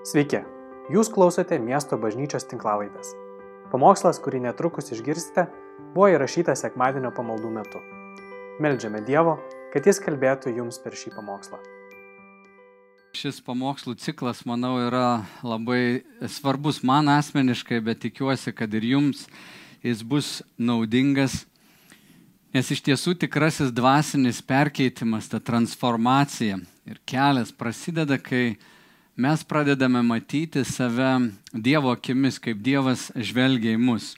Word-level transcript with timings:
Sveiki, 0.00 0.38
jūs 0.88 1.10
klausote 1.12 1.58
miesto 1.60 1.98
bažnyčios 2.00 2.46
tinklavaitės. 2.48 3.10
Pamokslas, 3.68 4.16
kurį 4.24 4.38
netrukus 4.46 4.88
išgirsite, 4.94 5.44
buvo 5.92 6.06
įrašytas 6.14 6.62
sekmadienio 6.64 7.10
pamaldų 7.12 7.50
metu. 7.52 7.82
Meldžiame 8.64 9.02
Dievo, 9.04 9.34
kad 9.74 9.84
Jis 9.84 10.00
kalbėtų 10.00 10.54
jums 10.56 10.80
per 10.80 10.96
šį 10.96 11.12
pamokslą. 11.18 11.60
Šis 13.12 13.42
pamokslų 13.44 13.98
ciklas, 14.00 14.40
manau, 14.48 14.78
yra 14.86 15.20
labai 15.44 16.00
svarbus 16.32 16.80
man 16.80 17.12
asmeniškai, 17.12 17.84
bet 17.84 18.00
tikiuosi, 18.00 18.56
kad 18.56 18.72
ir 18.72 18.88
jums 18.94 19.28
jis 19.84 20.00
bus 20.00 20.32
naudingas, 20.56 21.42
nes 22.56 22.72
iš 22.72 22.86
tiesų 22.88 23.18
tikrasis 23.20 23.68
dvasinis 23.68 24.40
perkeitimas, 24.40 25.28
ta 25.28 25.44
transformacija 25.44 26.56
ir 26.88 27.04
kelias 27.04 27.52
prasideda, 27.52 28.16
kai 28.16 28.54
mes 29.20 29.44
pradedame 29.44 30.00
matyti 30.02 30.64
save 30.64 31.30
Dievo 31.52 31.90
akimis, 31.92 32.38
kaip 32.40 32.62
Dievas 32.64 33.10
žvelgia 33.12 33.74
į 33.76 33.80
mus. 33.80 34.14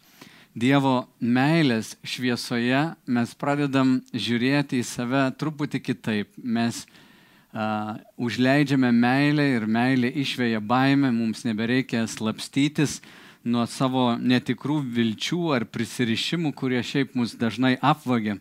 Dievo 0.55 1.09
meilės 1.19 1.97
šviesoje 2.07 2.83
mes 3.11 3.33
pradedam 3.35 3.97
žiūrėti 4.15 4.79
į 4.79 4.87
save 4.87 5.23
truputį 5.41 5.81
kitaip. 5.83 6.29
Mes 6.39 6.85
uh, 6.85 7.97
užleidžiame 8.15 8.93
meilę 8.95 9.49
ir 9.57 9.67
meilė 9.67 10.13
išvėja 10.23 10.61
baimę, 10.61 11.11
mums 11.11 11.43
nebereikia 11.49 12.05
slapstytis 12.07 13.01
nuo 13.43 13.67
savo 13.67 14.13
netikrų 14.21 14.79
vilčių 14.87 15.41
ar 15.57 15.67
prisirišimų, 15.67 16.55
kurie 16.55 16.85
šiaip 16.85 17.17
mus 17.19 17.35
dažnai 17.35 17.75
apvagia. 17.83 18.37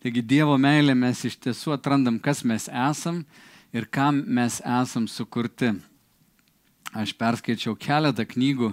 Taigi 0.00 0.24
Dievo 0.24 0.56
meilė 0.56 0.96
mes 0.96 1.20
iš 1.26 1.36
tiesų 1.36 1.76
atrandam, 1.76 2.16
kas 2.16 2.46
mes 2.46 2.70
esam 2.70 3.26
ir 3.76 3.90
kam 3.92 4.22
mes 4.24 4.62
esam 4.64 5.10
sukurti. 5.10 5.74
Aš 6.96 7.12
perskaičiau 7.18 7.76
keletą 7.76 8.24
knygų 8.24 8.72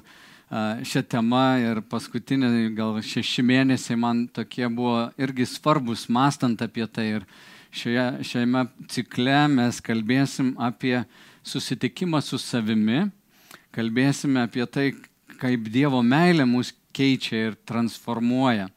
šią 0.85 1.01
temą 1.09 1.57
ir 1.59 1.81
paskutiniai 1.89 2.69
gal 2.75 3.01
šeši 3.03 3.43
mėnesiai 3.43 3.97
man 3.99 4.27
tokie 4.27 4.67
buvo 4.69 5.09
irgi 5.17 5.47
svarbus, 5.49 6.07
mastant 6.07 6.61
apie 6.61 6.85
tai. 6.87 7.07
Ir 7.17 7.25
šioje, 7.75 8.05
šiame 8.23 8.67
cikle 8.87 9.47
mes 9.51 9.81
kalbėsim 9.83 10.53
apie 10.61 11.03
susitikimą 11.43 12.21
su 12.23 12.39
savimi, 12.39 13.09
kalbėsime 13.75 14.45
apie 14.45 14.65
tai, 14.65 14.93
kaip 15.41 15.67
Dievo 15.67 15.99
meilė 16.05 16.45
mus 16.47 16.71
keičia 16.95 17.49
ir 17.49 17.59
transformuoja, 17.67 18.69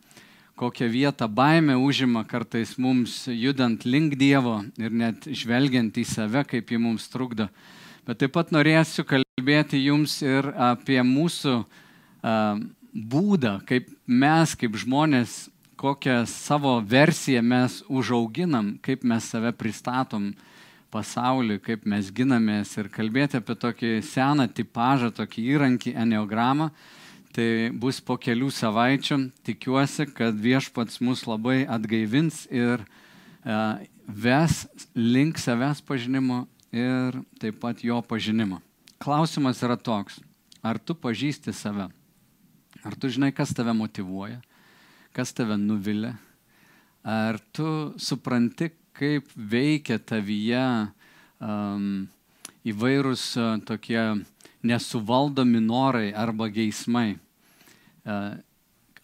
kokią 0.59 0.89
vietą 0.91 1.29
baime 1.31 1.77
užima 1.79 2.25
kartais 2.27 2.75
mums 2.79 3.29
judant 3.31 3.87
link 3.87 4.19
Dievo 4.19 4.65
ir 4.81 4.91
net 4.91 5.31
žvelgiant 5.31 5.95
į 5.95 6.05
save, 6.09 6.43
kaip 6.49 6.75
ji 6.75 6.83
mums 6.83 7.07
trukdo. 7.13 7.47
Bet 8.09 8.19
taip 8.25 8.35
pat 8.35 8.51
norėsiu 8.51 9.05
kalbėti 9.05 9.28
jums 9.81 10.21
ir 10.23 10.51
apie 10.55 10.99
mūsų 11.03 11.55
būdą, 12.93 13.55
kaip 13.69 13.89
mes, 14.07 14.55
kaip 14.59 14.77
žmonės, 14.77 15.49
kokią 15.79 16.27
savo 16.27 16.81
versiją 16.83 17.43
mes 17.43 17.83
užauginam, 17.89 18.79
kaip 18.83 19.05
mes 19.07 19.25
save 19.25 19.53
pristatom 19.55 20.33
pasauliui, 20.91 21.61
kaip 21.63 21.85
mes 21.87 22.11
ginamės 22.11 22.73
ir 22.81 22.89
kalbėti 22.91 23.39
apie 23.39 23.55
tokį 23.55 23.93
seną 24.03 24.49
tipažą, 24.51 25.13
tokį 25.15 25.45
įrankį, 25.55 25.95
eneogramą. 25.95 26.71
Tai 27.37 27.71
bus 27.77 28.01
po 28.03 28.17
kelių 28.19 28.49
savaičių. 28.51 29.19
Tikiuosi, 29.47 30.09
kad 30.17 30.35
viešpats 30.43 30.99
mus 31.05 31.27
labai 31.29 31.61
atgaivins 31.69 32.47
ir 32.51 32.83
uh, 32.83 33.77
ves 34.09 34.65
link 34.97 35.39
savęs 35.39 35.85
pažinimo 35.85 36.47
ir 36.73 37.21
taip 37.39 37.61
pat 37.61 37.85
jo 37.85 38.01
pažinimo. 38.03 38.63
Klausimas 38.99 39.61
yra 39.63 39.77
toks, 39.79 40.17
ar 40.59 40.79
tu 40.83 40.95
pažįsti 40.99 41.53
save? 41.55 41.87
Ar 42.83 42.97
tu 42.99 43.07
žinai, 43.07 43.31
kas 43.31 43.53
tave 43.55 43.71
motivuoja, 43.71 44.41
kas 45.15 45.31
tave 45.31 45.55
nuvilia? 45.55 46.17
Ar 47.07 47.39
tu 47.55 47.95
supranti, 47.95 48.73
kaip 48.99 49.31
veikia 49.39 50.01
tavyje 50.03 50.65
um, 51.39 52.09
įvairūs 52.67 53.29
uh, 53.39 53.55
tokie 53.63 54.03
nesuvaldomi 54.67 55.63
norai 55.63 56.11
arba 56.11 56.51
geismai? 56.51 57.15
Uh, 58.03 58.35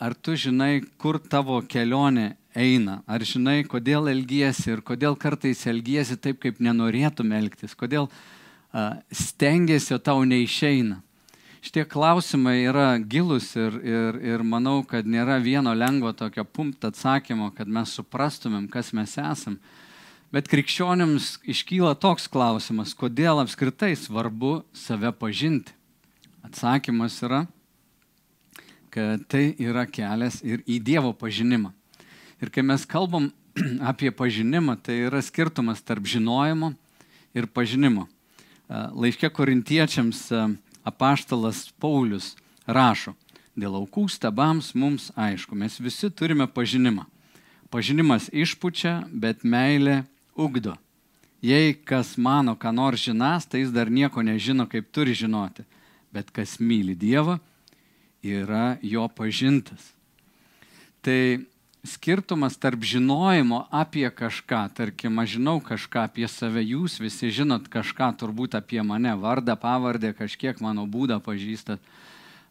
ar 0.02 0.18
tu 0.18 0.34
žinai, 0.34 0.82
kur 0.98 1.22
tavo 1.22 1.62
kelionė 1.70 2.32
eina. 2.50 3.04
Ar 3.06 3.22
žinai, 3.22 3.60
kodėl 3.62 4.10
elgiesi 4.10 4.72
ir 4.74 4.82
kodėl 4.82 5.14
kartais 5.14 5.62
elgiesi 5.70 6.18
taip, 6.18 6.42
kaip 6.42 6.58
nenorėtum 6.58 7.30
elgtis, 7.38 7.78
kodėl 7.78 8.10
uh, 8.10 8.24
stengiasi, 9.14 9.94
o 9.94 9.98
tau 10.02 10.24
neišeina. 10.26 11.00
Šitie 11.64 11.86
klausimai 11.88 12.58
yra 12.66 12.98
gilus 13.00 13.54
ir, 13.56 13.78
ir, 13.80 14.18
ir 14.20 14.42
manau, 14.44 14.82
kad 14.84 15.06
nėra 15.08 15.38
vieno 15.40 15.72
lengvo 15.72 16.10
tokio 16.12 16.44
pumpt 16.44 16.84
atsakymo, 16.84 17.48
kad 17.56 17.70
mes 17.70 17.94
suprastumėm, 17.96 18.66
kas 18.68 18.92
mes 18.92 19.14
esam. 19.16 19.56
Bet 20.34 20.50
krikščionims 20.50 21.38
iškyla 21.48 21.94
toks 22.02 22.26
klausimas, 22.28 22.92
kodėl 22.98 23.40
apskritai 23.40 23.94
svarbu 23.96 24.58
save 24.76 25.14
pažinti. 25.16 25.72
Atsakymas 26.44 27.16
yra, 27.24 27.46
kad 28.92 29.24
tai 29.30 29.54
yra 29.56 29.86
kelias 29.88 30.42
ir 30.44 30.60
į 30.68 30.82
Dievo 30.84 31.14
pažinimą. 31.16 31.72
Ir 32.44 32.52
kai 32.52 32.66
mes 32.66 32.84
kalbam 32.84 33.30
apie 33.90 34.12
pažinimą, 34.12 34.76
tai 34.84 35.00
yra 35.06 35.22
skirtumas 35.24 35.80
tarp 35.80 36.04
žinojimo 36.04 36.74
ir 37.32 37.48
pažinimo. 37.48 38.04
Laiškė 38.68 39.28
korintiečiams 39.28 40.28
apaštalas 40.84 41.68
Paulius 41.80 42.34
rašo, 42.66 43.12
dėl 43.56 43.76
aukų 43.80 44.06
stabams 44.12 44.72
mums 44.74 45.10
aišku, 45.16 45.56
mes 45.56 45.76
visi 45.80 46.10
turime 46.10 46.46
pažinimą. 46.48 47.04
Pažinimas 47.70 48.30
išpučia, 48.32 49.02
bet 49.10 49.42
meilė 49.44 50.04
ugdo. 50.36 50.76
Jei 51.44 51.74
kas 51.76 52.14
mano, 52.16 52.54
ką 52.56 52.72
nors 52.72 53.02
žinas, 53.04 53.44
tai 53.44 53.64
jis 53.64 53.72
dar 53.74 53.90
nieko 53.92 54.22
nežino, 54.24 54.64
kaip 54.70 54.88
turi 54.94 55.12
žinoti. 55.12 55.66
Bet 56.14 56.30
kas 56.32 56.56
myli 56.56 56.94
Dievą, 56.96 57.36
yra 58.24 58.78
jo 58.80 59.04
pažintas. 59.12 59.90
Tai 61.04 61.44
skirtumas 61.84 62.56
tarp 62.56 62.82
žinojimo 62.82 63.66
apie 63.70 64.08
kažką, 64.10 64.62
tarkim, 64.74 65.18
aš 65.20 65.36
žinau 65.36 65.60
kažką 65.60 66.06
apie 66.08 66.28
save, 66.28 66.64
jūs 66.64 66.96
visi 67.00 67.28
žinot 67.28 67.68
kažką 67.68 68.08
turbūt 68.20 68.56
apie 68.56 68.80
mane, 68.82 69.12
vardą, 69.20 69.56
pavardę, 69.60 70.14
kažkiek 70.16 70.60
mano 70.64 70.86
būdą 70.88 71.20
pažįstat, 71.20 71.84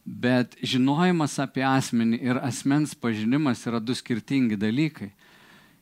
bet 0.06 0.54
žinojimas 0.62 1.36
apie 1.42 1.66
asmenį 1.66 2.22
ir 2.22 2.40
asmens 2.46 2.94
pažinimas 2.94 3.66
yra 3.66 3.82
du 3.82 3.96
skirtingi 3.98 4.56
dalykai. 4.56 5.10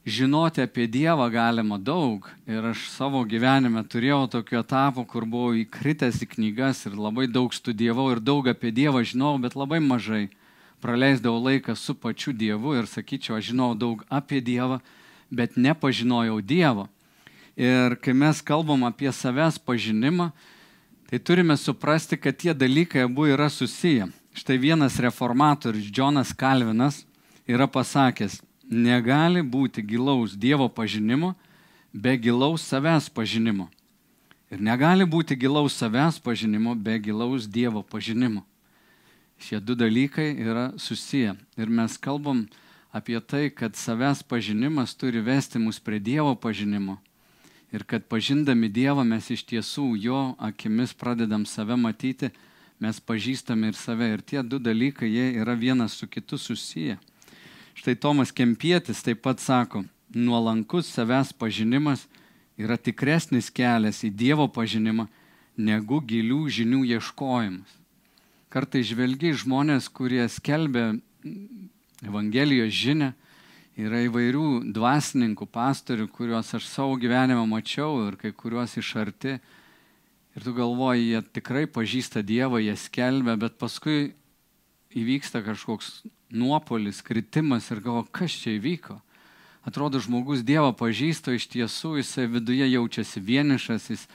Žinoti 0.03 0.65
apie 0.65 0.89
Dievą 0.91 1.29
galima 1.31 1.77
daug 1.79 2.27
ir 2.51 2.65
aš 2.73 2.89
savo 2.91 3.21
gyvenime 3.23 3.85
turėjau 3.87 4.25
tokių 4.33 4.57
etapų, 4.65 5.05
kur 5.07 5.29
buvau 5.31 5.53
įkritęs 5.61 6.25
į 6.25 6.33
knygas 6.33 6.89
ir 6.89 6.97
labai 6.99 7.29
daug 7.31 7.55
studijavau 7.55 8.09
ir 8.11 8.19
daug 8.19 8.49
apie 8.51 8.73
Dievą 8.75 9.05
žinau, 9.07 9.37
bet 9.39 9.55
labai 9.55 9.79
mažai 9.79 10.25
praleisdavau 10.83 11.39
laiką 11.39 11.77
su 11.79 11.95
pačiu 11.95 12.35
Dievu 12.35 12.75
ir 12.75 12.91
sakyčiau, 12.91 13.39
aš 13.39 13.53
žinau 13.53 13.73
daug 13.79 14.03
apie 14.11 14.43
Dievą, 14.43 14.81
bet 15.31 15.57
nepažinojau 15.57 16.41
Dievo. 16.43 16.89
Ir 17.57 17.95
kai 18.03 18.15
mes 18.17 18.43
kalbam 18.43 18.83
apie 18.89 19.13
savęs 19.13 19.61
pažinimą, 19.63 20.33
tai 21.07 21.19
turime 21.21 21.57
suprasti, 21.57 22.17
kad 22.17 22.37
tie 22.37 22.55
dalykai 22.55 23.07
abu 23.07 23.29
yra 23.31 23.49
susiję. 23.51 24.09
Štai 24.35 24.57
vienas 24.59 24.97
reformatorius, 24.97 25.91
Džonas 25.93 26.33
Kalvinas, 26.33 27.05
yra 27.47 27.69
pasakęs, 27.69 28.41
negali 28.65 29.43
būti 29.45 29.85
gilaus 29.85 30.33
Dievo 30.33 30.69
pažinimo 30.69 31.35
be 31.93 32.17
gilaus 32.17 32.65
savęs 32.65 33.11
pažinimo. 33.13 33.69
Ir 34.51 34.61
negali 34.61 35.05
būti 35.05 35.37
gilaus 35.37 35.77
savęs 35.77 36.19
pažinimo 36.21 36.75
be 36.75 36.99
gilaus 36.99 37.47
Dievo 37.47 37.83
pažinimo. 37.83 38.43
Šie 39.43 39.59
du 39.61 39.75
dalykai 39.75 40.37
yra 40.39 40.73
susiję. 40.79 41.35
Ir 41.59 41.67
mes 41.67 41.99
kalbam 41.99 42.47
apie 42.95 43.19
tai, 43.21 43.51
kad 43.51 43.75
savęs 43.75 44.23
pažinimas 44.23 44.95
turi 44.95 45.19
vesti 45.19 45.59
mus 45.59 45.81
prie 45.81 45.99
Dievo 45.99 46.37
pažinimo. 46.39 47.01
Ir 47.75 47.83
kad 47.85 48.07
pažindami 48.07 48.69
Dievą 48.71 49.03
mes 49.03 49.31
iš 49.35 49.43
tiesų 49.43 49.97
jo 49.99 50.21
akimis 50.39 50.95
pradedam 50.95 51.43
save 51.47 51.75
matyti, 51.75 52.31
mes 52.79 53.03
pažįstame 53.03 53.73
ir 53.73 53.75
save. 53.75 54.13
Ir 54.15 54.23
tie 54.23 54.47
du 54.47 54.63
dalykai, 54.63 55.11
jie 55.11 55.27
yra 55.43 55.59
vienas 55.59 55.99
su 55.99 56.07
kitu 56.07 56.39
susiję. 56.39 57.01
Štai 57.75 57.99
Tomas 57.99 58.31
Kempietis 58.31 59.03
taip 59.03 59.27
pat 59.27 59.43
sako, 59.43 59.83
nuolankus 60.15 60.87
savęs 60.87 61.35
pažinimas 61.35 62.07
yra 62.55 62.79
tikresnis 62.79 63.51
kelias 63.51 64.05
į 64.07 64.15
Dievo 64.15 64.47
pažinimą 64.47 65.11
negu 65.57 65.99
gilių 65.99 66.45
žinių 66.47 66.87
ieškojimas 66.95 67.82
kartai 68.53 68.83
žvelgi 68.85 69.33
žmonės, 69.41 69.89
kurie 69.89 70.27
skelbia 70.29 70.93
Evangelijos 72.05 72.75
žinę, 72.77 73.13
yra 73.81 74.03
įvairių 74.05 74.75
dvasininkų, 74.77 75.47
pastorių, 75.49 76.09
kuriuos 76.13 76.51
aš 76.59 76.67
savo 76.69 76.99
gyvenimą 77.01 77.47
mačiau 77.49 78.03
ir 78.09 78.19
kai 78.21 78.35
kuriuos 78.37 78.77
iš 78.77 78.91
arti. 79.01 79.39
Ir 80.37 80.45
tu 80.45 80.53
galvoji, 80.57 81.13
jie 81.13 81.23
tikrai 81.39 81.65
pažįsta 81.69 82.25
Dievą, 82.25 82.61
jie 82.61 82.77
skelbia, 82.77 83.37
bet 83.41 83.57
paskui 83.61 84.13
įvyksta 84.97 85.43
kažkoks 85.45 86.03
nuopolis, 86.33 87.01
kritimas 87.05 87.71
ir 87.73 87.81
galvo, 87.85 88.05
kas 88.13 88.37
čia 88.43 88.57
įvyko. 88.59 88.99
Atrodo, 89.69 90.01
žmogus 90.03 90.45
Dievą 90.45 90.73
pažįsta, 90.77 91.37
iš 91.37 91.49
tiesų 91.53 91.99
jisai 92.01 92.27
viduje 92.29 92.69
jaučiasi 92.73 93.21
vienišas, 93.23 93.93
jis 93.93 94.09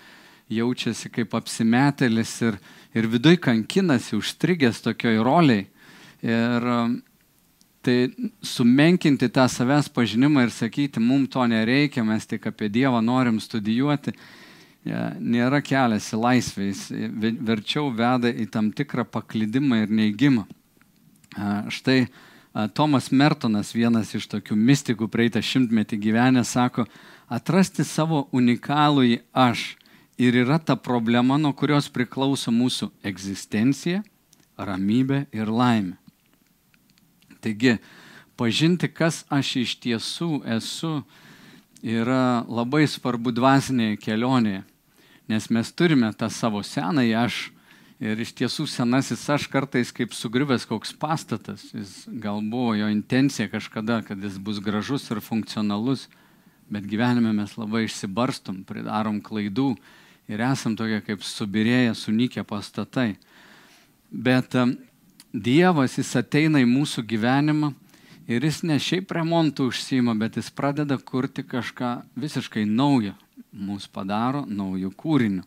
jaučiasi 0.51 1.09
kaip 1.13 1.33
apsimetėlis 1.37 2.33
ir, 2.45 2.57
ir 2.57 2.76
viduj 3.09 3.39
kankinasi, 3.43 4.15
užstrigęs 4.17 4.83
tokioj 4.85 5.19
roliai. 5.25 5.67
Ir 6.25 6.71
um, 6.71 6.97
tai 7.87 8.09
sumenkinti 8.43 9.29
tą 9.31 9.45
savęs 9.47 9.87
pažinimą 9.93 10.43
ir 10.43 10.51
sakyti, 10.51 10.99
mums 10.99 11.29
to 11.31 11.45
nereikia, 11.47 12.03
mes 12.03 12.25
tik 12.27 12.49
apie 12.49 12.67
Dievą 12.73 12.99
norim 13.05 13.39
studijuoti, 13.39 14.11
nėra 15.19 15.61
kelias 15.63 16.09
į 16.11 16.19
laisvę, 16.19 16.67
jis 16.67 16.81
verčiau 17.47 17.89
veda 17.95 18.31
į 18.31 18.47
tam 18.51 18.71
tikrą 18.75 19.05
paklydimą 19.07 19.81
ir 19.83 19.93
neįgymą. 19.99 20.45
Štai 21.71 22.07
Tomas 22.75 23.11
Mertonas, 23.11 23.73
vienas 23.75 24.13
iš 24.17 24.27
tokių 24.31 24.55
mystikų 24.57 25.07
praeitą 25.13 25.43
šimtmetį 25.43 25.99
gyvenę, 26.07 26.43
sako, 26.47 26.87
atrasti 27.29 27.85
savo 27.85 28.25
unikalų 28.35 29.03
į 29.13 29.17
aš 29.31 29.75
ir 30.17 30.35
yra 30.43 30.59
ta 30.59 30.75
problema, 30.75 31.37
nuo 31.37 31.53
kurios 31.53 31.89
priklauso 31.93 32.51
mūsų 32.51 32.89
egzistencija, 33.05 34.03
ramybė 34.57 35.25
ir 35.35 35.49
laimė. 35.49 35.97
Taigi, 37.41 37.77
pažinti, 38.37 38.89
kas 38.89 39.23
aš 39.29 39.53
iš 39.61 39.75
tiesų 39.83 40.31
esu, 40.57 40.95
yra 41.85 42.41
labai 42.49 42.87
svarbu 42.89 43.31
dvasinėje 43.37 43.99
kelionėje 44.01 44.63
nes 45.27 45.49
mes 45.49 45.71
turime 45.75 46.09
tą 46.15 46.29
savo 46.31 46.63
senąjį 46.63 47.15
aš. 47.19 47.37
Ir 47.97 48.19
iš 48.21 48.29
tiesų 48.37 48.67
senasis 48.69 49.23
aš 49.33 49.47
kartais 49.49 49.89
kaip 49.89 50.11
sugriuvęs 50.13 50.67
koks 50.69 50.91
pastatas, 50.93 51.63
jis 51.73 52.03
gal 52.21 52.43
buvo 52.45 52.75
jo 52.77 52.91
intencija 52.93 53.49
kažkada, 53.49 54.03
kad 54.05 54.21
jis 54.21 54.35
bus 54.37 54.59
gražus 54.61 55.07
ir 55.09 55.17
funkcionalus, 55.17 56.03
bet 56.69 56.85
gyvenime 56.85 57.31
mes 57.33 57.55
labai 57.57 57.87
išsibarstum, 57.87 58.61
pridarom 58.69 59.17
klaidų 59.25 59.71
ir 60.27 60.43
esam 60.43 60.75
tokie 60.75 60.99
kaip 61.05 61.23
subirėję, 61.23 61.95
sunykę 61.95 62.43
pastatai. 62.47 63.15
Bet 64.11 64.55
Dievas, 65.33 65.97
jis 65.99 66.15
ateina 66.17 66.61
į 66.63 66.67
mūsų 66.69 67.03
gyvenimą 67.07 67.73
ir 68.31 68.43
jis 68.43 68.61
ne 68.63 68.77
šiaip 68.79 69.11
remontų 69.13 69.67
užsima, 69.71 70.15
bet 70.17 70.39
jis 70.39 70.49
pradeda 70.51 70.97
kurti 70.97 71.43
kažką 71.43 71.91
visiškai 72.17 72.63
naujo, 72.65 73.13
mus 73.51 73.87
padaro 73.87 74.45
naujų 74.47 74.93
kūrinių. 74.97 75.43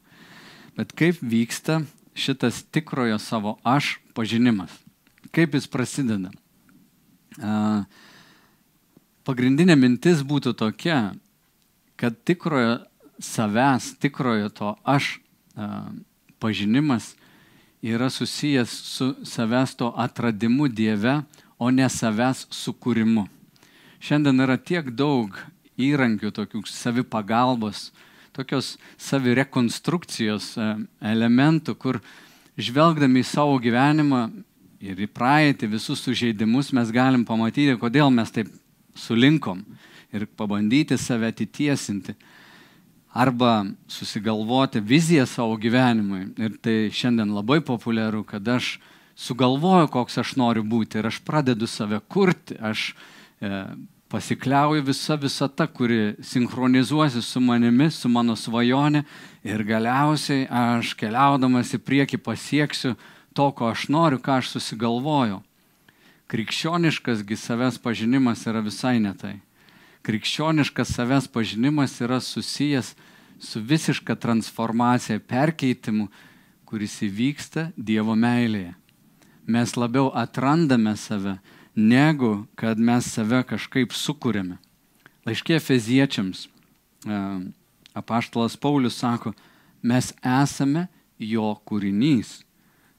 Bet 0.77 0.93
kaip 0.97 1.19
vyksta 1.21 1.81
šitas 2.15 2.63
tikrojo 2.73 3.19
savo 3.21 3.57
aš 3.65 3.99
pažinimas? 4.15 4.73
Kaip 5.35 5.57
jis 5.57 5.67
prasideda? 5.71 6.31
Pagrindinė 9.25 9.77
mintis 9.77 10.23
būtų 10.27 10.55
tokia, 10.59 11.15
kad 12.01 12.17
tikrojo 12.25 12.79
savęs, 13.21 13.95
tikrojo 14.01 14.49
to 14.55 14.75
aš 14.85 15.19
pažinimas 16.41 17.15
yra 17.83 18.11
susijęs 18.11 18.71
su 18.71 19.15
savęs 19.25 19.77
to 19.77 19.93
atradimu 19.97 20.69
Dieve, 20.69 21.23
o 21.59 21.71
ne 21.71 21.89
savęs 21.89 22.47
sukūrimu. 22.51 23.27
Šiandien 24.01 24.41
yra 24.41 24.57
tiek 24.57 24.89
daug 24.97 25.37
įrankių, 25.81 26.31
tokių 26.33 26.63
savipagalbos, 26.69 27.91
tokios 28.33 28.77
savirekonstrukcijos 29.01 30.55
e, 30.57 30.69
elementų, 31.13 31.75
kur 31.77 32.01
žvelgdami 32.57 33.21
į 33.21 33.29
savo 33.29 33.59
gyvenimą 33.61 34.23
ir 34.81 35.05
į 35.05 35.09
praeitį 35.13 35.69
visus 35.75 36.01
sužeidimus 36.05 36.73
mes 36.77 36.93
galim 36.93 37.27
pamatyti, 37.29 37.77
kodėl 37.81 38.13
mes 38.13 38.33
taip 38.33 38.49
sulinkom 38.97 39.61
ir 40.17 40.27
pabandyti 40.37 40.97
save 40.99 41.29
atitiesinti. 41.29 42.17
Arba 43.13 43.65
susigalvoti 43.91 44.81
viziją 44.81 45.27
savo 45.27 45.57
gyvenimui. 45.59 46.29
Ir 46.39 46.59
tai 46.63 46.91
šiandien 46.95 47.33
labai 47.35 47.59
populiaru, 47.61 48.23
kad 48.25 48.49
aš 48.49 48.77
sugalvoju, 49.19 49.89
koks 49.91 50.21
aš 50.23 50.37
noriu 50.39 50.63
būti 50.63 51.01
ir 51.01 51.11
aš 51.11 51.19
pradedu 51.27 51.67
save 51.67 51.99
kurti, 52.09 52.55
aš 52.63 52.93
e, 53.43 53.65
pasikliauju 54.11 54.83
visa 54.87 55.15
visata, 55.15 55.67
kuri 55.67 56.15
sinchronizuosi 56.23 57.23
su 57.23 57.41
manimi, 57.41 57.91
su 57.91 58.09
mano 58.09 58.37
svajonė 58.37 59.05
ir 59.43 59.65
galiausiai 59.67 60.47
aš 60.47 60.95
keliaudamas 60.95 61.75
į 61.75 61.83
priekį 61.85 62.23
pasieksiu 62.25 62.97
to, 63.35 63.51
ko 63.51 63.71
aš 63.71 63.89
noriu, 63.93 64.19
ką 64.19 64.41
aš 64.41 64.55
susigalvoju. 64.57 65.43
Krikščioniškasgi 66.31 67.37
savęs 67.37 67.79
pažinimas 67.83 68.47
yra 68.47 68.63
visai 68.63 68.99
ne 69.03 69.15
tai. 69.19 69.37
Krikščioniškas 70.07 70.95
savęs 70.97 71.29
pažinimas 71.29 71.99
yra 72.01 72.21
susijęs 72.25 72.95
su 73.41 73.61
visiška 73.61 74.15
transformacija, 74.17 75.21
perkeitimu, 75.21 76.09
kuris 76.65 77.01
įvyksta 77.05 77.71
Dievo 77.77 78.15
meilėje. 78.17 78.75
Mes 79.51 79.75
labiau 79.77 80.11
atrandame 80.15 80.95
save, 80.97 81.39
negu 81.75 82.47
kad 82.55 82.79
mes 82.79 83.09
save 83.13 83.43
kažkaip 83.49 83.97
sukūrėme. 83.97 84.61
Laiškė 85.27 85.59
feziečiams 85.61 86.47
e, 86.47 87.19
apaštalas 87.97 88.57
Paulius 88.61 89.01
sako, 89.01 89.35
mes 89.83 90.13
esame 90.23 90.87
jo 91.19 91.51
kūrinys, 91.69 92.41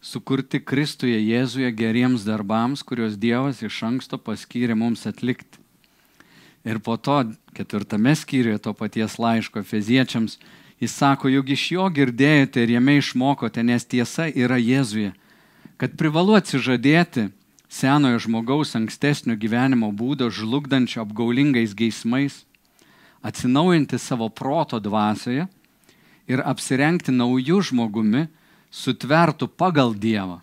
sukurti 0.01 0.61
Kristuje 0.61 1.17
Jėzuje 1.21 1.71
geriems 1.77 2.25
darbams, 2.27 2.83
kuriuos 2.85 3.17
Dievas 3.17 3.61
iš 3.65 3.81
anksto 3.87 4.19
paskyrė 4.21 4.77
mums 4.77 5.07
atlikti. 5.09 5.60
Ir 6.65 6.79
po 6.79 6.97
to 6.97 7.23
ketvirtame 7.57 8.15
skyriuje 8.15 8.59
to 8.61 8.73
paties 8.77 9.17
laiško 9.17 9.63
feziečiams 9.63 10.37
jis 10.81 10.93
sako, 10.97 11.29
juk 11.29 11.53
iš 11.53 11.67
jo 11.75 11.85
girdėjote 11.93 12.63
ir 12.63 12.73
jame 12.75 12.97
išmokote, 12.97 13.61
nes 13.63 13.85
tiesa 13.85 14.25
yra 14.33 14.57
Jėzuje, 14.57 15.13
kad 15.77 15.93
privalu 15.97 16.33
atsižadėti 16.39 17.29
senojo 17.69 18.19
žmogaus 18.25 18.73
ankstesnio 18.75 19.37
gyvenimo 19.37 19.91
būdo 19.93 20.31
žlugdančio 20.33 21.03
apgaulingais 21.05 21.77
geismais, 21.77 22.41
atsinaujinti 23.21 24.01
savo 24.01 24.29
proto 24.33 24.81
dvasioje 24.81 25.45
ir 26.27 26.41
apsirengti 26.41 27.13
naujų 27.13 27.61
žmogumi, 27.69 28.25
sutvertų 28.71 29.51
pagal 29.53 29.93
Dievą. 29.93 30.39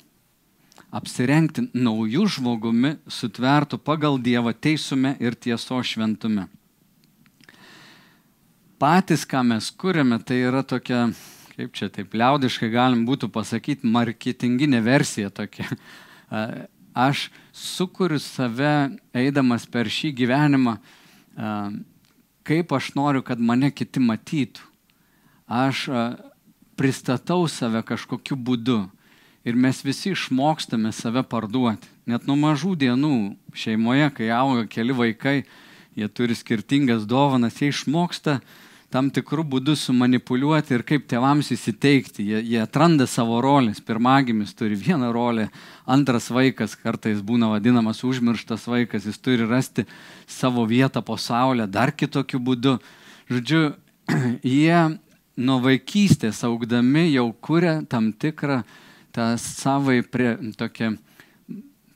Apsirengti 0.94 1.66
naujų 1.76 2.24
žmogumi, 2.38 2.94
sutvertų 3.12 3.80
pagal 3.84 4.16
Dievą 4.24 4.54
teisume 4.56 5.16
ir 5.20 5.36
tieso 5.36 5.82
šventume. 5.84 6.46
Patys, 8.78 9.26
ką 9.28 9.42
mes 9.44 9.68
kūrėme, 9.74 10.20
tai 10.24 10.38
yra 10.46 10.62
tokia, 10.62 11.08
kaip 11.56 11.74
čia 11.76 11.90
taip 11.92 12.14
liaudiškai 12.14 12.70
galim 12.72 13.04
būtų 13.08 13.28
pasakyti, 13.34 13.90
marketinginė 13.90 14.80
versija 14.86 15.34
tokia 15.34 15.66
aš 16.98 17.30
sukuriu 17.52 18.18
save 18.18 18.98
eidamas 19.14 19.66
per 19.70 19.86
šį 19.86 20.12
gyvenimą, 20.18 20.76
kaip 22.48 22.72
aš 22.74 22.92
noriu, 22.98 23.22
kad 23.22 23.38
mane 23.38 23.70
kiti 23.70 24.02
matytų. 24.02 24.64
Aš 25.48 25.86
pristatau 26.78 27.46
save 27.48 27.84
kažkokiu 27.86 28.36
būdu 28.36 28.80
ir 29.48 29.56
mes 29.56 29.80
visi 29.84 30.12
išmokstame 30.12 30.92
save 30.92 31.24
parduoti. 31.24 31.88
Net 32.08 32.28
nuo 32.28 32.36
mažų 32.36 32.74
dienų 32.84 33.16
šeimoje, 33.56 34.08
kai 34.16 34.30
auga 34.34 34.66
keli 34.68 34.96
vaikai, 34.96 35.42
jie 35.96 36.08
turi 36.12 36.36
skirtingas 36.36 37.06
dovanas, 37.08 37.60
jie 37.60 37.72
išmoksta 37.72 38.38
tam 38.92 39.10
tikrų 39.12 39.44
būdų 39.52 39.74
sumanipuliuoti 39.76 40.72
ir 40.76 40.84
kaip 40.88 41.04
tėvams 41.10 41.50
įsiteikti. 41.52 42.24
Jie, 42.24 42.38
jie 42.54 42.60
atranda 42.62 43.04
savo 43.08 43.40
rolės. 43.44 43.82
Pirmagimis 43.84 44.54
turi 44.56 44.78
vieną 44.80 45.10
rolę, 45.12 45.48
antras 45.84 46.30
vaikas 46.32 46.76
kartais 46.80 47.20
būna 47.20 47.50
vadinamas 47.52 48.00
užmirštas 48.04 48.64
vaikas, 48.68 49.04
jis 49.08 49.20
turi 49.20 49.48
rasti 49.48 49.84
savo 50.26 50.64
vietą 50.68 51.04
po 51.04 51.18
saulę 51.20 51.68
dar 51.68 51.92
kitokiu 51.92 52.40
būdu. 52.40 52.78
Žodžiu, 53.28 53.62
jie 54.56 54.80
nuo 55.38 55.60
vaikystės 55.62 56.40
augdami 56.48 57.10
jau 57.12 57.28
kuria 57.44 57.82
tam 57.88 58.10
tikrą 58.12 58.62
tą 59.18 59.34
savai 59.42 60.02
pre, 60.06 60.36
tokią 60.56 60.94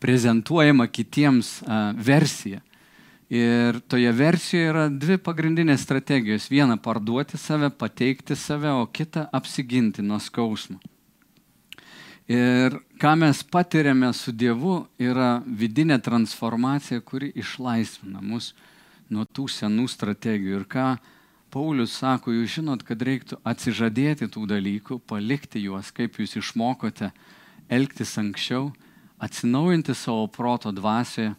prezentuojamą 0.03 0.89
kitiems 0.91 1.63
a, 1.63 1.93
versiją. 1.95 2.61
Ir 3.33 3.79
toje 3.89 4.11
versijoje 4.13 4.69
yra 4.69 4.89
dvi 4.91 5.17
pagrindinės 5.23 5.87
strategijos. 5.87 6.51
Viena- 6.53 6.77
parduoti 6.87 7.39
save, 7.39 7.71
pateikti 7.71 8.37
save, 8.37 8.69
o 8.69 8.87
kita- 8.87 9.29
apsiginti 9.39 10.03
nuo 10.03 10.19
skausmo. 10.19 10.81
Ir 12.29 12.77
ką 12.99 13.17
mes 13.19 13.43
patiriame 13.43 14.13
su 14.15 14.33
Dievu, 14.33 14.87
yra 14.99 15.43
vidinė 15.47 15.99
transformacija, 16.03 17.01
kuri 17.01 17.33
išlaisvina 17.35 18.21
mus 18.23 18.53
nuo 19.11 19.25
tų 19.25 19.49
senų 19.49 19.89
strategijų. 19.89 20.61
Ir 20.61 20.65
ką 20.65 20.99
Paulius 21.53 21.93
sako, 22.01 22.33
jūs 22.33 22.55
žinot, 22.57 22.81
kad 22.89 23.03
reiktų 23.05 23.37
atsižadėti 23.45 24.31
tų 24.33 24.47
dalykų, 24.49 25.03
palikti 25.05 25.61
juos, 25.67 25.91
kaip 25.93 26.17
jūs 26.17 26.39
išmokote 26.41 27.11
elgtis 27.69 28.15
anksčiau, 28.21 28.71
atsinaujinti 29.21 29.93
savo 29.95 30.31
proto 30.33 30.73
dvasioje 30.73 31.35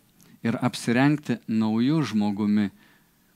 ir 0.46 0.60
apsirengti 0.62 1.40
naujų 1.50 2.04
žmogumi, 2.12 2.70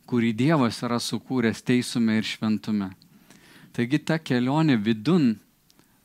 kurį 0.08 0.32
Dievas 0.38 0.84
yra 0.86 1.00
sukūręs 1.02 1.64
teisume 1.66 2.20
ir 2.20 2.28
šventume. 2.28 2.92
Taigi 3.74 4.00
ta 4.00 4.20
kelionė 4.22 4.78
vidun 4.78 5.34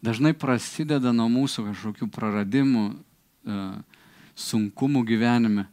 dažnai 0.02 0.32
prasideda 0.32 1.12
nuo 1.12 1.28
mūsų 1.30 1.68
kažkokių 1.68 2.08
praradimų, 2.16 2.86
e, 3.44 3.60
sunkumų 4.34 5.04
gyvenime, 5.06 5.68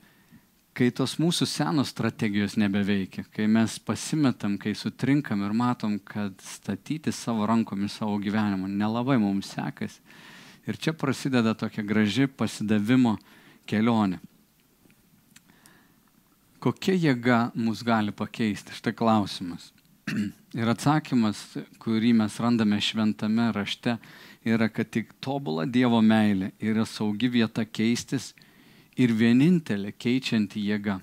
kai 0.80 0.94
tos 0.96 1.18
mūsų 1.20 1.44
senos 1.50 1.90
strategijos 1.92 2.54
nebeveikia, 2.56 3.26
kai 3.36 3.50
mes 3.52 3.74
pasimetam, 3.84 4.56
kai 4.56 4.72
sutrinkam 4.78 5.42
ir 5.44 5.52
matom, 5.52 5.98
kad 6.00 6.38
statyti 6.40 7.12
savo 7.12 7.44
rankomis 7.50 7.98
savo 8.00 8.16
gyvenimą 8.24 8.70
nelabai 8.72 9.18
mums 9.20 9.52
sekasi. 9.52 10.00
Ir 10.70 10.80
čia 10.80 10.94
prasideda 10.96 11.52
tokia 11.58 11.84
graži 11.84 12.30
pasidavimo 12.32 13.18
kelionė. 13.68 14.22
Kokia 16.64 16.96
jėga 16.96 17.40
mus 17.60 17.84
gali 17.84 18.16
pakeisti? 18.16 18.76
Štai 18.76 18.96
klausimas. 18.96 19.74
Ir 20.60 20.72
atsakymas, 20.72 21.42
kurį 21.84 22.14
mes 22.22 22.40
randame 22.40 22.80
šventame 22.84 23.52
rašte, 23.56 23.98
yra, 24.48 24.72
kad 24.72 24.92
tik 24.96 25.12
tobula 25.20 25.68
Dievo 25.68 26.00
meilė 26.00 26.54
yra 26.64 26.88
saugi 26.88 27.28
vieta 27.32 27.68
keistis 27.68 28.32
ir 29.00 29.14
vienintelė 29.16 29.94
keičianti 29.96 30.62
jėga. 30.68 31.00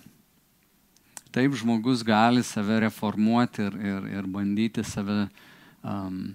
Taip 1.33 1.57
žmogus 1.57 2.05
gali 2.07 2.43
save 2.45 2.81
reformuoti 2.87 3.65
ir, 3.67 3.77
ir, 3.77 4.11
ir 4.21 4.29
bandyti 4.33 4.85
save 4.85 5.27
um, 5.85 6.35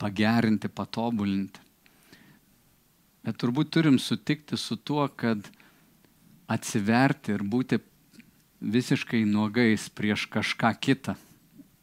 pagerinti, 0.00 0.70
patobulinti. 0.70 1.62
Bet 3.20 3.36
turbūt 3.36 3.70
turim 3.74 3.98
sutikti 4.00 4.56
su 4.56 4.78
tuo, 4.80 5.04
kad 5.12 5.44
atsiverti 6.50 7.34
ir 7.36 7.44
būti 7.46 7.78
visiškai 8.60 9.22
nuogais 9.28 9.88
prieš 9.92 10.26
kažką 10.32 10.72
kitą, 10.80 11.14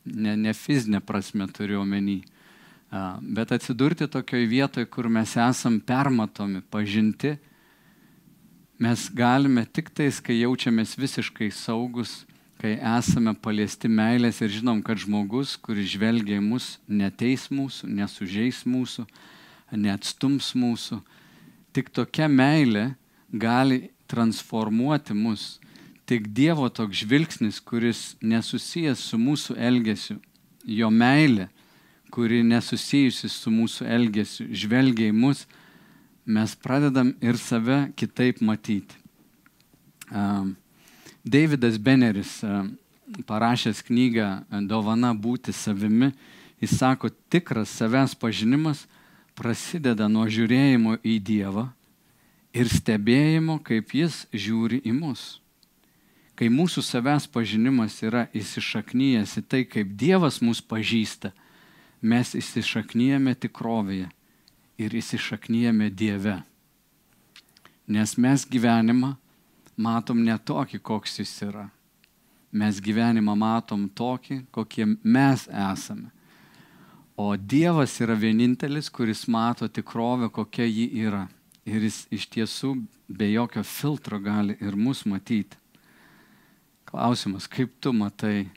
ne, 0.05 0.33
ne 0.37 0.53
fizinė 0.53 1.01
prasme 1.05 1.47
turiu 1.53 1.81
omeny, 1.83 2.19
bet 3.21 3.53
atsidurti 3.53 4.07
tokioje 4.11 4.49
vietoje, 4.49 4.89
kur 4.89 5.09
mes 5.13 5.35
esam 5.37 5.79
permatomi, 5.79 6.61
pažinti 6.61 7.35
mes 8.79 9.09
galime 9.09 9.65
tik 9.65 9.89
tais, 9.89 10.19
kai 10.21 10.37
jaučiamės 10.41 10.95
visiškai 10.99 11.49
saugus, 11.53 12.25
kai 12.61 12.75
esame 12.97 13.33
paliesti 13.33 13.89
meilės 13.89 14.41
ir 14.41 14.53
žinom, 14.53 14.81
kad 14.85 15.01
žmogus, 15.01 15.55
kuris 15.61 15.89
žvelgia 15.93 16.37
į 16.37 16.45
mus, 16.45 16.77
neteis 16.89 17.47
mūsų, 17.53 17.89
nesužeis 17.99 18.63
mūsų, 18.69 19.05
neatstums 19.73 20.53
mūsų. 20.57 21.01
Tik 21.73 21.91
tokia 21.93 22.29
meilė 22.29 22.91
gali 23.33 23.91
transformuoti 24.09 25.13
mus. 25.13 25.57
Tik 26.07 26.29
Dievo 26.31 26.69
toks 26.71 27.03
žvilgsnis, 27.03 27.59
kuris 27.59 28.15
nesusijęs 28.23 29.01
su 29.09 29.19
mūsų 29.19 29.57
elgesiu, 29.59 30.21
jo 30.63 30.89
meilė, 30.89 31.49
kuri 32.13 32.39
nesusijusi 32.47 33.29
su 33.29 33.51
mūsų 33.51 33.89
elgesiu, 33.91 34.47
žvelgia 34.55 35.11
į 35.11 35.17
mus, 35.17 35.43
mes 36.27 36.55
pradedam 36.55 37.13
ir 37.23 37.37
save 37.39 37.87
kitaip 37.95 38.41
matyti. 38.41 38.95
Davidas 41.23 41.77
Beneris, 41.79 42.41
parašęs 43.27 43.79
knygą 43.87 44.27
Dovana 44.67 45.13
būti 45.15 45.55
savimi, 45.55 46.11
jis 46.59 46.75
sako, 46.79 47.09
tikras 47.31 47.71
savęs 47.71 48.15
pažinimas 48.19 48.85
prasideda 49.37 50.07
nuo 50.11 50.25
žiūrėjimo 50.27 50.97
į 51.05 51.17
Dievą 51.23 51.67
ir 52.57 52.67
stebėjimo, 52.71 53.59
kaip 53.63 53.93
Jis 53.95 54.25
žiūri 54.33 54.81
į 54.87 54.95
mus. 54.97 55.37
Kai 56.37 56.49
mūsų 56.53 56.83
savęs 56.85 57.27
pažinimas 57.31 57.95
yra 58.05 58.27
įsišaknyjęs 58.35 59.37
į 59.39 59.43
tai, 59.47 59.63
kaip 59.65 59.95
Dievas 59.97 60.41
mus 60.41 60.61
pažįsta, 60.61 61.31
mes 62.01 62.35
įsišaknyjame 62.37 63.33
tikrovėje 63.37 64.11
ir 64.77 64.93
įsišaknyjame 64.93 65.89
Dieve. 65.89 66.41
Nes 67.87 68.17
mes 68.17 68.43
gyvenimą 68.45 69.15
matom 69.77 70.21
ne 70.23 70.35
tokį, 70.37 70.79
koks 70.83 71.19
jis 71.21 71.33
yra. 71.47 71.67
Mes 72.51 72.79
gyvenimą 72.81 73.35
matom 73.37 73.87
tokį, 73.89 74.43
kokie 74.51 74.85
mes 75.03 75.47
esame. 75.47 76.11
O 77.17 77.33
Dievas 77.35 77.95
yra 78.03 78.13
vienintelis, 78.13 78.91
kuris 78.93 79.25
mato 79.27 79.67
tikrovę, 79.67 80.29
kokia 80.29 80.67
ji 80.69 80.85
yra. 81.07 81.25
Ir 81.67 81.83
jis 81.83 82.05
iš 82.13 82.27
tiesų 82.31 82.75
be 83.09 83.31
jokio 83.31 83.63
filtro 83.65 84.19
gali 84.21 84.55
ir 84.61 84.77
mus 84.77 85.01
matyti. 85.09 85.57
Klausimas, 86.87 87.49
kaip 87.49 87.73
tu 87.81 87.91
matai 87.91 88.47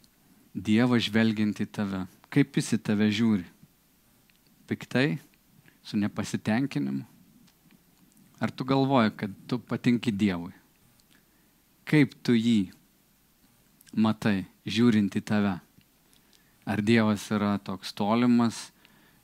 Dievą 0.54 0.98
žvelgiant 0.98 1.58
į 1.62 1.66
tave? 1.70 2.04
Kaip 2.30 2.58
jis 2.58 2.74
į 2.76 2.78
tave 2.90 3.08
žiūri? 3.10 3.46
Piktai? 4.70 5.18
Su 5.90 5.98
nepasitenkinimu? 5.98 7.02
Ar 8.40 8.50
tu 8.54 8.64
galvoji, 8.64 9.10
kad 9.16 9.32
tu 9.50 9.58
patinki 9.58 10.14
Dievui? 10.14 10.54
Kaip 11.84 12.14
tu 12.22 12.32
jį 12.38 12.70
matai, 13.98 14.46
žiūrint 14.64 15.18
į 15.18 15.22
tave? 15.26 15.56
Ar 16.64 16.80
Dievas 16.86 17.26
yra 17.34 17.56
toks 17.66 17.90
tolimas, 17.98 18.70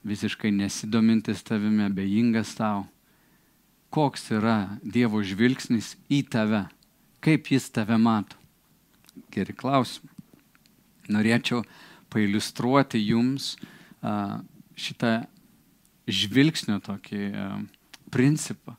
visiškai 0.05 0.51
nesidomintis 0.51 1.45
tavimi, 1.47 1.87
abejingas 1.87 2.57
tau? 2.59 2.85
Koks 3.95 4.27
yra 4.35 4.77
Dievo 4.83 5.23
žvilgsnis 5.23 5.95
į 6.11 6.25
tave? 6.29 6.67
Kaip 7.23 7.49
jis 7.55 7.71
tave 7.71 7.97
mato? 8.03 8.37
Geri 9.33 9.55
klausimai. 9.57 10.13
Norėčiau 11.09 11.63
pailustruoti 12.13 12.99
jums 13.07 13.55
šitą 14.77 15.15
žvilgsnio 16.07 16.79
tokį 16.83 17.21
e, 17.27 17.47
principą, 18.15 18.77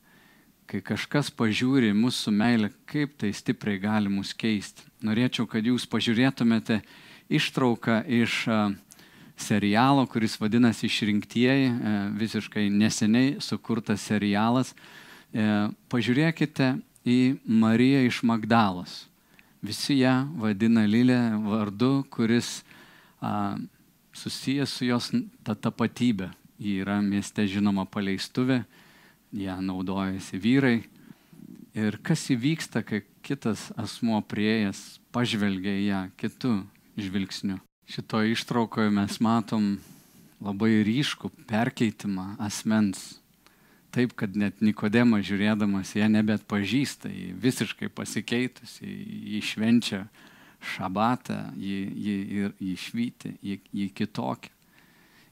kai 0.67 0.81
kažkas 0.83 1.29
pažiūri 1.35 1.93
mūsų 1.95 2.33
meilę, 2.35 2.71
kaip 2.87 3.15
tai 3.19 3.33
stipriai 3.35 3.79
gali 3.83 4.11
mus 4.11 4.33
keisti. 4.35 4.85
Norėčiau, 5.05 5.47
kad 5.47 5.67
jūs 5.67 5.87
pažiūrėtumėte 5.91 6.81
ištrauką 7.31 8.01
iš 8.21 8.39
e, 8.47 8.59
serialo, 9.37 10.07
kuris 10.09 10.37
vadinasi 10.39 10.87
Išrinktieji, 10.87 11.67
e, 11.71 11.97
visiškai 12.17 12.67
neseniai 12.73 13.37
sukurtas 13.43 14.07
serialas. 14.07 14.73
Pažiūrėkite 15.91 16.69
į 17.05 17.17
Mariją 17.45 18.05
iš 18.07 18.21
Magdalos. 18.25 18.93
Visi 19.61 19.97
ją 19.99 20.21
vadina 20.39 20.85
Lilė 20.87 21.19
vardu, 21.43 22.05
kuris 22.09 22.61
susijęs 24.15 24.71
su 24.71 24.87
jos 24.87 25.11
ta 25.43 25.53
tapatybė, 25.53 26.31
Ji 26.57 26.79
yra 26.81 26.97
mieste 27.05 27.45
žinoma 27.45 27.85
paleistuvė, 27.85 28.63
ją 29.37 29.57
naudojasi 29.61 30.39
vyrai. 30.41 30.77
Ir 31.77 31.99
kas 32.01 32.23
įvyksta, 32.33 32.81
kai 32.81 33.03
kitas 33.21 33.67
asmuo 33.77 34.23
prieėjęs 34.25 34.97
pažvelgia 35.13 35.75
į 35.77 35.85
ją 35.91 36.01
kitų 36.17 36.53
žvilgsnių. 36.97 37.59
Šitoje 37.87 38.33
ištraukoje 38.33 38.89
mes 38.91 39.19
matom 39.23 39.75
labai 40.43 40.81
ryškų 40.87 41.29
perkeitimą 41.47 42.33
asmens. 42.43 43.19
Taip, 43.93 44.17
kad 44.19 44.35
net 44.35 44.59
Nikodemas 44.61 45.23
žiūrėdamas 45.29 45.93
ją 45.95 46.09
nebet 46.11 46.43
pažįsta, 46.49 47.09
jį 47.09 47.31
visiškai 47.41 47.87
pasikeitusi, 47.93 48.89
jį 49.35 49.39
švenčia 49.45 50.01
šabatą, 50.73 51.39
jį, 51.55 51.79
jį, 51.93 52.17
jį 52.67 52.75
švyti, 52.81 53.37
jį, 53.45 53.61
jį 53.71 53.87
kitokią. 54.01 54.56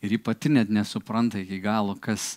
Ir 0.06 0.12
ji 0.12 0.18
pati 0.22 0.52
net 0.54 0.70
nesupranta 0.70 1.40
iki 1.42 1.58
galo, 1.58 1.96
kas, 1.98 2.36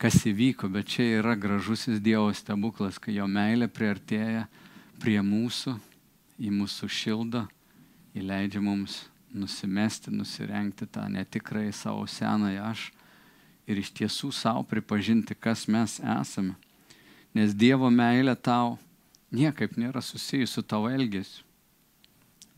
kas 0.00 0.22
įvyko, 0.24 0.70
bet 0.72 0.88
čia 0.88 1.04
yra 1.18 1.34
gražusis 1.36 2.00
Dievo 2.00 2.30
stebuklas, 2.32 2.96
kai 2.96 3.18
jo 3.18 3.26
meilė 3.28 3.68
priartėja 3.68 4.46
prie 5.02 5.18
mūsų, 5.20 5.74
į 6.40 6.54
mūsų 6.56 6.88
šildą, 6.88 7.42
įleidžia 8.16 8.64
mums 8.64 9.02
nusimesti, 9.36 10.08
nusirengti 10.08 10.88
tą 10.88 11.04
netikrai 11.12 11.68
savo 11.76 12.08
senąją 12.08 12.64
aš 12.70 12.86
ir 13.68 13.84
iš 13.84 13.92
tiesų 14.00 14.32
savo 14.32 14.64
pripažinti, 14.64 15.36
kas 15.36 15.68
mes 15.68 16.00
esame. 16.00 16.56
Nes 17.36 17.52
Dievo 17.52 17.92
meilė 17.92 18.32
tau 18.32 18.78
niekaip 19.28 19.76
nėra 19.76 20.00
susijusi 20.00 20.56
su 20.56 20.64
tavo 20.64 20.88
elgesiu. 20.88 21.44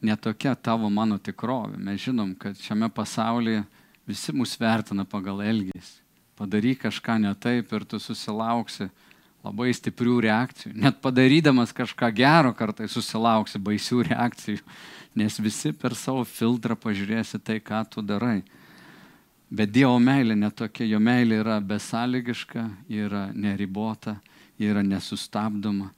Netokia 0.06 0.54
tavo 0.54 0.86
mano 0.86 1.18
tikrovė. 1.18 1.82
Mes 1.82 1.98
žinom, 2.06 2.36
kad 2.38 2.54
šiame 2.62 2.86
pasaulyje 2.94 3.66
Visi 4.08 4.34
mus 4.34 4.56
vertina 4.58 5.04
pagal 5.04 5.42
elgesį. 5.46 6.00
Padaryk 6.38 6.82
kažką 6.86 7.20
ne 7.22 7.32
taip 7.38 7.72
ir 7.72 7.84
tu 7.86 8.00
susilauksi 8.02 8.88
labai 9.42 9.70
stiprių 9.74 10.16
reakcijų. 10.24 10.72
Net 10.78 10.98
padarydamas 11.02 11.74
kažką 11.76 12.08
gero 12.14 12.52
kartai 12.56 12.88
susilauksi 12.90 13.60
baisių 13.62 14.02
reakcijų. 14.10 14.62
nes 15.14 15.38
visi 15.38 15.72
per 15.72 15.94
savo 15.94 16.24
filtrą 16.24 16.76
pažiūrėsi 16.78 17.40
tai, 17.44 17.60
ką 17.60 17.82
tu 17.90 18.02
darai. 18.02 18.42
Bet 19.52 19.72
Dievo 19.72 19.98
meilė 20.00 20.36
netokia, 20.38 20.86
jo 20.88 21.00
meilė 21.00 21.42
yra 21.42 21.58
besąlygiška, 21.60 22.62
yra 22.88 23.26
neribota, 23.36 24.16
yra 24.56 24.80
nesustabdoma 24.80 25.90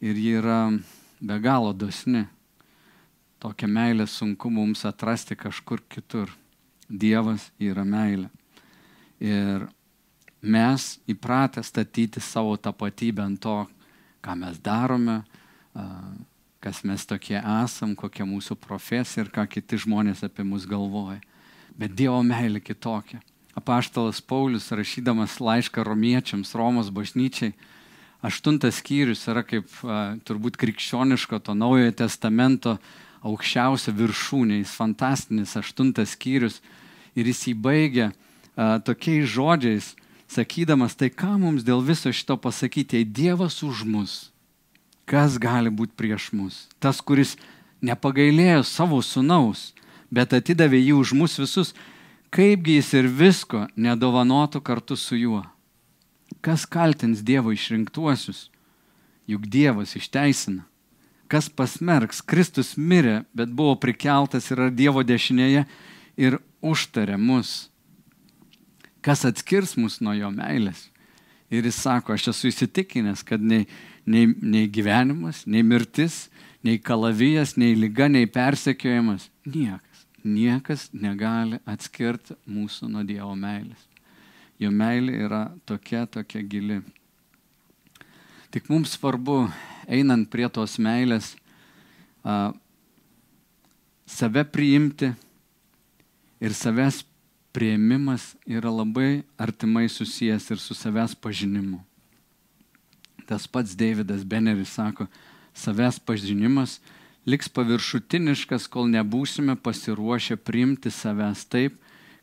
ir 0.00 0.16
ji 0.16 0.38
yra 0.40 0.60
be 1.20 1.36
galo 1.40 1.74
dosni. 1.76 2.24
Tokią 3.44 3.68
meilę 3.68 4.06
sunku 4.08 4.48
mums 4.48 4.86
atrasti 4.88 5.36
kažkur 5.36 5.82
kitur. 5.88 6.32
Dievas 6.88 7.50
yra 7.58 7.84
meilė. 7.86 8.28
Ir 9.22 9.66
mes 10.44 10.98
įpratę 11.08 11.62
statyti 11.64 12.20
savo 12.20 12.56
tapatybę 12.60 13.24
ant 13.24 13.40
to, 13.40 13.58
ką 14.24 14.36
mes 14.40 14.58
darome, 14.60 15.22
kas 16.64 16.82
mes 16.84 17.04
tokie 17.06 17.36
esam, 17.36 17.94
kokia 17.96 18.26
mūsų 18.28 18.56
profesija 18.60 19.24
ir 19.24 19.30
ką 19.32 19.46
kiti 19.48 19.78
žmonės 19.84 20.24
apie 20.24 20.44
mus 20.46 20.64
galvoja. 20.68 21.20
Bet 21.76 21.96
Dievo 21.96 22.20
meilė 22.24 22.62
kitokia. 22.64 23.20
Apaštalas 23.54 24.20
Paulius, 24.24 24.70
rašydamas 24.74 25.38
laišką 25.42 25.84
romiečiams, 25.86 26.54
Romos 26.58 26.90
bažnyčiai, 26.90 27.52
aštuntas 28.24 28.80
skyrius 28.80 29.26
yra 29.30 29.44
kaip 29.46 29.68
turbūt 30.26 30.58
krikščioniško 30.58 31.38
to 31.44 31.54
naujojo 31.54 31.92
testamento 32.00 32.78
aukščiausia 33.24 33.94
viršūnė, 33.96 34.60
jis 34.60 34.74
fantastinis 34.76 35.56
aštuntas 35.58 36.14
skyrius 36.14 36.60
ir 37.16 37.28
jis 37.30 37.40
įbaigia 37.54 38.10
a, 38.10 38.78
tokiais 38.84 39.26
žodžiais, 39.32 39.94
sakydamas, 40.30 40.96
tai 40.98 41.10
ką 41.10 41.38
mums 41.40 41.64
dėl 41.66 41.82
viso 41.84 42.12
šito 42.12 42.36
pasakyti, 42.40 43.00
jei 43.00 43.08
Dievas 43.08 43.62
už 43.64 43.84
mus, 43.88 44.14
kas 45.08 45.38
gali 45.40 45.72
būti 45.72 45.96
prieš 45.96 46.30
mus? 46.36 46.66
Tas, 46.82 47.00
kuris 47.00 47.36
nepagailėjo 47.84 48.64
savo 48.68 49.00
sunaus, 49.04 49.72
bet 50.12 50.36
atidavė 50.36 50.80
jį 50.80 50.94
už 51.00 51.14
mus 51.16 51.38
visus, 51.40 51.74
kaipgi 52.34 52.78
jis 52.80 52.92
ir 52.98 53.08
visko 53.08 53.66
nedovanotų 53.76 54.62
kartu 54.64 54.98
su 54.98 55.18
juo. 55.18 55.44
Kas 56.44 56.66
kaltins 56.66 57.22
Dievo 57.24 57.54
išrinktuosius? 57.54 58.50
Juk 59.24 59.46
Dievas 59.48 59.94
išteisina. 59.96 60.66
Kas 61.34 61.48
pasmerks? 61.50 62.20
Kristus 62.22 62.76
mirė, 62.78 63.24
bet 63.34 63.50
buvo 63.50 63.74
prikeltas 63.82 64.46
ir 64.54 64.68
Dievo 64.70 65.02
dešinėje 65.02 65.64
ir 66.14 66.36
užtarė 66.62 67.16
mus. 67.18 67.72
Kas 69.02 69.24
atskirs 69.26 69.72
mus 69.74 69.98
nuo 69.98 70.14
jo 70.14 70.30
meilės? 70.30 70.84
Ir 71.50 71.66
jis 71.66 71.80
sako, 71.82 72.14
aš 72.14 72.28
esu 72.30 72.52
įsitikinęs, 72.52 73.24
kad 73.26 73.42
nei, 73.42 73.66
nei, 74.06 74.28
nei 74.30 74.68
gyvenimas, 74.70 75.42
nei 75.50 75.66
mirtis, 75.66 76.28
nei 76.62 76.78
kalavijas, 76.78 77.56
nei 77.58 77.74
lyga, 77.74 78.06
nei 78.06 78.30
persekiojimas, 78.30 79.26
niekas, 79.42 80.06
niekas 80.22 80.88
negali 80.94 81.58
atskirti 81.66 82.38
mūsų 82.46 82.92
nuo 82.94 83.02
Dievo 83.02 83.34
meilės. 83.34 83.82
Jo 84.62 84.70
meilė 84.70 85.18
yra 85.26 85.48
tokia, 85.66 86.06
tokia 86.06 86.46
gili. 86.46 86.84
Tik 88.54 88.68
mums 88.70 88.92
svarbu, 88.94 89.48
einant 89.90 90.28
prie 90.30 90.46
tos 90.46 90.76
meilės, 90.78 91.32
a, 92.22 92.52
save 94.06 94.44
priimti 94.46 95.08
ir 96.38 96.54
savęs 96.54 97.00
prieimimas 97.50 98.28
yra 98.46 98.70
labai 98.70 99.24
artimai 99.42 99.88
susijęs 99.90 100.46
ir 100.54 100.62
su 100.62 100.78
savęs 100.78 101.16
pažinimu. 101.18 101.80
Tas 103.26 103.50
pats 103.50 103.74
Davidas 103.74 104.22
Beneris 104.22 104.76
sako, 104.78 105.08
savęs 105.50 105.98
pažinimas 105.98 106.78
liks 107.26 107.50
paviršutiniškas, 107.50 108.70
kol 108.70 108.86
nebūsime 108.94 109.58
pasiruošę 109.58 110.38
priimti 110.38 110.94
savęs 110.94 111.42
taip, 111.50 111.74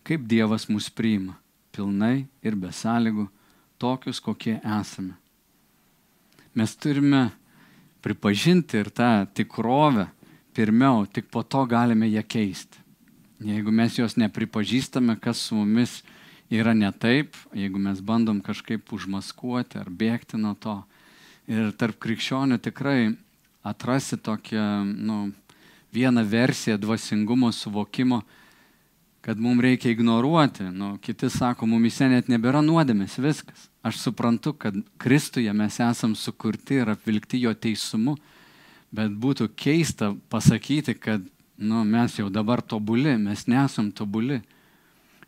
kaip 0.07 0.23
Dievas 0.31 0.69
mus 0.71 0.87
priima 0.87 1.35
pilnai 1.75 2.29
ir 2.39 2.55
be 2.55 2.71
sąlygų, 2.71 3.27
tokius, 3.83 4.23
kokie 4.23 4.61
esame. 4.63 5.20
Mes 6.53 6.75
turime 6.75 7.29
pripažinti 8.03 8.81
ir 8.81 8.89
tą 8.91 9.25
tikrovę 9.33 10.09
pirmiau, 10.53 11.05
tik 11.07 11.29
po 11.31 11.43
to 11.43 11.63
galime 11.65 12.09
ją 12.11 12.23
keisti. 12.27 12.81
Jeigu 13.41 13.71
mes 13.71 13.95
jos 13.97 14.17
nepripažįstame, 14.19 15.15
kas 15.21 15.39
su 15.47 15.55
mumis 15.55 16.01
yra 16.51 16.75
ne 16.75 16.91
taip, 16.91 17.39
jeigu 17.55 17.79
mes 17.79 18.01
bandom 18.03 18.41
kažkaip 18.43 18.91
užmaskuoti 18.93 19.79
ar 19.79 19.87
bėgti 19.89 20.37
nuo 20.37 20.53
to. 20.59 20.75
Ir 21.47 21.71
tarp 21.79 21.97
krikščionių 22.03 22.59
tikrai 22.61 23.15
atrasi 23.63 24.19
tokią, 24.19 24.83
nu, 24.83 25.31
vieną 25.95 26.25
versiją 26.27 26.77
dvasingumo 26.77 27.51
suvokimo, 27.55 28.21
kad 29.23 29.39
mums 29.39 29.63
reikia 29.63 29.95
ignoruoti. 29.95 30.67
Nu, 30.75 30.97
kiti 31.01 31.31
sako, 31.31 31.65
mumise 31.65 32.11
net 32.11 32.27
nebėra 32.27 32.61
nuodėmės, 32.65 33.17
viskas. 33.23 33.70
Aš 33.81 33.97
suprantu, 33.97 34.53
kad 34.53 34.75
Kristuje 35.01 35.53
mes 35.53 35.79
esam 35.81 36.15
sukurti 36.15 36.81
ir 36.83 36.91
apvilkti 36.93 37.41
jo 37.41 37.53
teisumu, 37.57 38.15
bet 38.93 39.11
būtų 39.11 39.49
keista 39.57 40.11
pasakyti, 40.29 40.95
kad 40.99 41.25
nu, 41.57 41.83
mes 41.85 42.19
jau 42.19 42.29
dabar 42.29 42.61
tobuli, 42.61 43.15
mes 43.17 43.47
nesam 43.49 43.89
tobuli. 43.91 44.41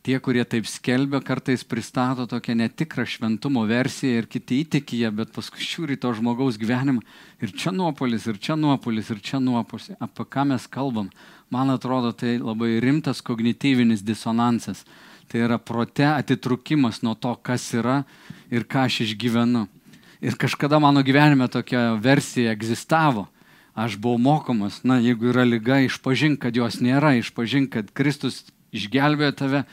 Tie, 0.04 0.18
kurie 0.20 0.44
taip 0.44 0.68
skelbia, 0.68 1.22
kartais 1.24 1.62
pristato 1.64 2.26
tokią 2.28 2.58
netikrą 2.60 3.06
šventumo 3.08 3.62
versiją 3.70 4.20
ir 4.20 4.26
kiti 4.28 4.60
įtikyje, 4.66 5.12
bet 5.16 5.32
paskui 5.32 5.64
žiūri 5.64 5.96
to 5.96 6.12
žmogaus 6.18 6.60
gyvenimą 6.60 7.00
ir 7.40 7.54
čia 7.56 7.72
nuopolis, 7.72 8.28
ir 8.28 8.36
čia 8.36 8.58
nuopolis, 8.60 9.14
ir 9.16 9.22
čia 9.24 9.40
nuopolis. 9.40 9.94
Apie 10.04 10.28
ką 10.28 10.44
mes 10.52 10.68
kalbam? 10.68 11.08
man 11.54 11.70
atrodo, 11.70 12.12
tai 12.12 12.38
labai 12.42 12.80
rimtas 12.82 13.22
kognityvinis 13.22 14.02
disonansas. 14.02 14.84
Tai 15.32 15.46
yra 15.46 15.58
prote 15.58 16.06
atitrukimas 16.06 17.02
nuo 17.06 17.16
to, 17.16 17.34
kas 17.42 17.66
yra 17.74 18.04
ir 18.54 18.68
ką 18.70 18.86
aš 18.88 19.02
išgyvenu. 19.08 19.66
Ir 20.24 20.38
kažkada 20.40 20.80
mano 20.80 21.04
gyvenime 21.04 21.50
tokia 21.52 21.94
versija 22.00 22.54
egzistavo. 22.54 23.28
Aš 23.74 23.98
buvau 23.98 24.22
mokomas, 24.22 24.84
na, 24.86 25.00
jeigu 25.02 25.32
yra 25.32 25.48
lyga, 25.48 25.80
išpažink, 25.82 26.38
kad 26.44 26.54
jos 26.54 26.78
nėra, 26.78 27.16
išpažink, 27.18 27.72
kad 27.74 27.90
Kristus 27.98 28.44
išgelbėjo 28.70 29.34
tave, 29.40 29.64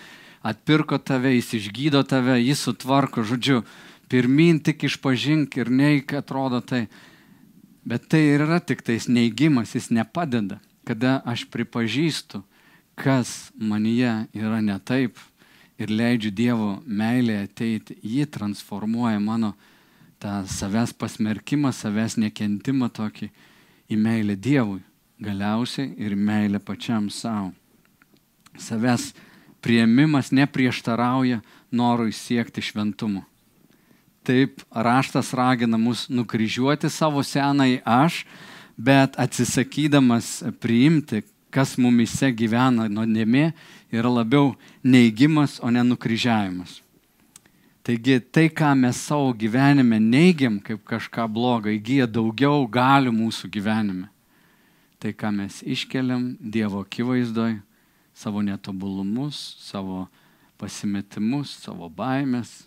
atpirko 0.40 0.96
tave, 0.96 1.34
jis 1.36 1.52
išgydo 1.58 2.00
tave, 2.08 2.38
jis 2.40 2.64
sutvarko, 2.64 3.20
žodžiu, 3.28 3.60
pirmin 4.08 4.62
tik 4.64 4.88
išpažink 4.88 5.60
ir 5.60 5.68
neik, 5.68 6.16
atrodo 6.16 6.62
tai. 6.64 6.86
Bet 7.84 8.08
tai 8.08 8.24
yra 8.38 8.62
tik 8.64 8.80
tais 8.88 9.04
neigimas, 9.04 9.76
jis 9.76 9.92
nepadeda 9.92 10.62
kada 10.90 11.20
aš 11.24 11.44
pripažįstu, 11.50 12.42
kas 12.98 13.52
manyje 13.54 14.26
yra 14.34 14.60
ne 14.64 14.74
taip 14.82 15.20
ir 15.80 15.90
leidžiu 15.90 16.30
Dievo 16.34 16.70
meilė 16.86 17.40
ateiti, 17.44 17.96
ji 18.02 18.26
transformuoja 18.28 19.20
mano 19.20 19.54
tą 20.20 20.42
savęs 20.48 20.92
pasmerkimą, 20.96 21.72
savęs 21.72 22.18
nekentimą 22.20 22.90
tokį 22.92 23.30
į 23.90 23.98
meilę 23.98 24.36
Dievui, 24.36 24.82
galiausiai 25.20 25.94
ir 25.98 26.16
meilę 26.16 26.60
pačiam 26.60 27.08
savo. 27.10 27.54
Savęs 28.60 29.10
prieimimas 29.64 30.30
neprieštarauja 30.32 31.40
norui 31.72 32.12
siekti 32.12 32.62
šventumo. 32.64 33.24
Taip 34.24 34.60
raštas 34.70 35.32
ragina 35.32 35.80
mus 35.80 36.08
nukryžiuoti 36.12 36.90
savo 36.92 37.24
senąjį 37.24 37.80
aš 37.88 38.24
bet 38.80 39.18
atsisakydamas 39.20 40.40
priimti, 40.60 41.22
kas 41.50 41.74
mumise 41.80 42.30
gyvena 42.32 42.86
nuodėmė, 42.88 43.50
yra 43.92 44.10
labiau 44.10 44.54
neigimas, 44.82 45.58
o 45.62 45.70
ne 45.70 45.82
nukryžiavimas. 45.86 46.80
Taigi 47.82 48.20
tai, 48.20 48.48
ką 48.52 48.74
mes 48.76 48.98
savo 49.00 49.32
gyvenime 49.32 49.98
neigiam 49.98 50.60
kaip 50.60 50.82
kažką 50.86 51.24
blogą, 51.32 51.72
įgyja 51.72 52.06
daugiau 52.06 52.66
galių 52.68 53.12
mūsų 53.16 53.48
gyvenime. 53.50 54.10
Tai, 55.00 55.14
ką 55.16 55.32
mes 55.32 55.62
iškeliam 55.64 56.34
Dievo 56.38 56.82
akivaizdoj, 56.84 57.56
savo 58.12 58.42
netobulumus, 58.44 59.56
savo 59.64 60.04
pasimetimus, 60.60 61.54
savo 61.64 61.88
baimės, 61.88 62.66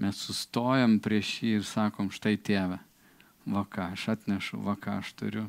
mes 0.00 0.20
sustojam 0.20 0.98
prieš 1.00 1.38
jį 1.40 1.54
ir 1.60 1.64
sakom, 1.64 2.10
štai 2.12 2.36
tėve, 2.36 2.76
va 3.48 3.64
ką 3.64 3.90
aš 3.96 4.10
atnešu, 4.14 4.60
va 4.60 4.76
ką 4.76 4.98
aš 5.00 5.14
turiu. 5.16 5.46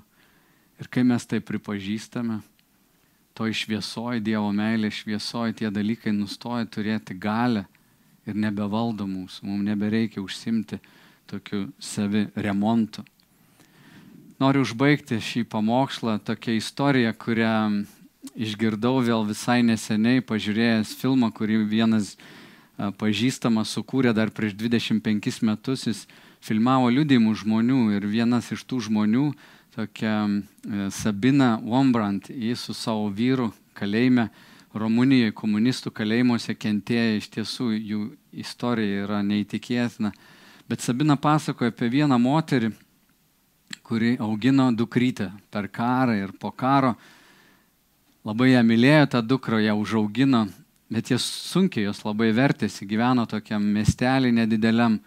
Ir 0.80 0.88
kai 0.88 1.04
mes 1.06 1.28
tai 1.28 1.42
pripažįstame, 1.44 2.40
to 3.34 3.48
išviesoji 3.52 4.24
Dievo 4.24 4.52
meilė, 4.56 4.92
šviesoji 4.92 5.62
tie 5.62 5.72
dalykai 5.72 6.14
nustoja 6.16 6.68
turėti 6.68 7.16
galę 7.18 7.66
ir 8.28 8.38
nebevaldo 8.38 9.08
mūsų, 9.10 9.46
mums 9.48 9.66
nebereikia 9.66 10.22
užsimti 10.22 10.82
tokiu 11.32 11.70
savi 11.80 12.28
remontu. 12.36 13.06
Noriu 14.42 14.64
užbaigti 14.66 15.20
šį 15.22 15.46
pamokslą 15.50 16.18
tokia 16.26 16.56
istorija, 16.58 17.14
kurią 17.14 17.84
išgirdau 18.34 19.00
vėl 19.06 19.26
visai 19.30 19.62
neseniai, 19.66 20.24
pažiūrėjęs 20.26 20.96
filmą, 20.98 21.30
kurį 21.34 21.62
vienas 21.70 22.16
pažįstamas 22.98 23.74
sukūrė 23.76 24.16
dar 24.18 24.32
prieš 24.34 24.56
25 24.58 25.42
metus. 25.46 25.86
Jis 25.86 26.06
filmavo 26.42 26.90
liudymų 26.90 27.36
žmonių 27.38 27.82
ir 27.98 28.08
vienas 28.10 28.50
iš 28.54 28.66
tų 28.66 28.82
žmonių 28.88 29.28
tokia 29.76 30.28
e, 30.28 30.90
Sabina 30.92 31.60
Wombrant, 31.64 32.30
jis 32.30 32.60
su 32.60 32.74
savo 32.74 33.10
vyru 33.10 33.52
kalėjime 33.78 34.30
Rumunijoje 34.72 35.34
komunistų 35.36 35.92
kalėjimuose 35.92 36.56
kentėjo, 36.56 37.18
iš 37.20 37.26
tiesų 37.34 37.66
jų 37.76 38.04
istorija 38.40 39.02
yra 39.04 39.20
neįtikėtina. 39.28 40.14
Bet 40.72 40.80
Sabina 40.80 41.18
pasakoja 41.20 41.74
apie 41.74 41.90
vieną 41.92 42.16
moterį, 42.16 42.70
kuri 43.84 44.14
augino 44.24 44.70
dukrytę 44.72 45.28
per 45.52 45.68
karą 45.68 46.16
ir 46.16 46.32
po 46.40 46.54
karo. 46.56 46.94
Labai 48.24 48.54
ją 48.54 48.64
mylėjo 48.64 49.10
tą 49.12 49.22
dukrą, 49.26 49.60
ją 49.60 49.76
užaugino, 49.76 50.46
bet 50.88 51.12
jis 51.12 51.26
sunkiai 51.52 51.90
jos 51.90 52.04
labai 52.06 52.32
vertėsi, 52.32 52.88
gyveno 52.88 53.28
tokiam 53.28 53.66
miestelį 53.76 54.32
nedideliam, 54.40 55.02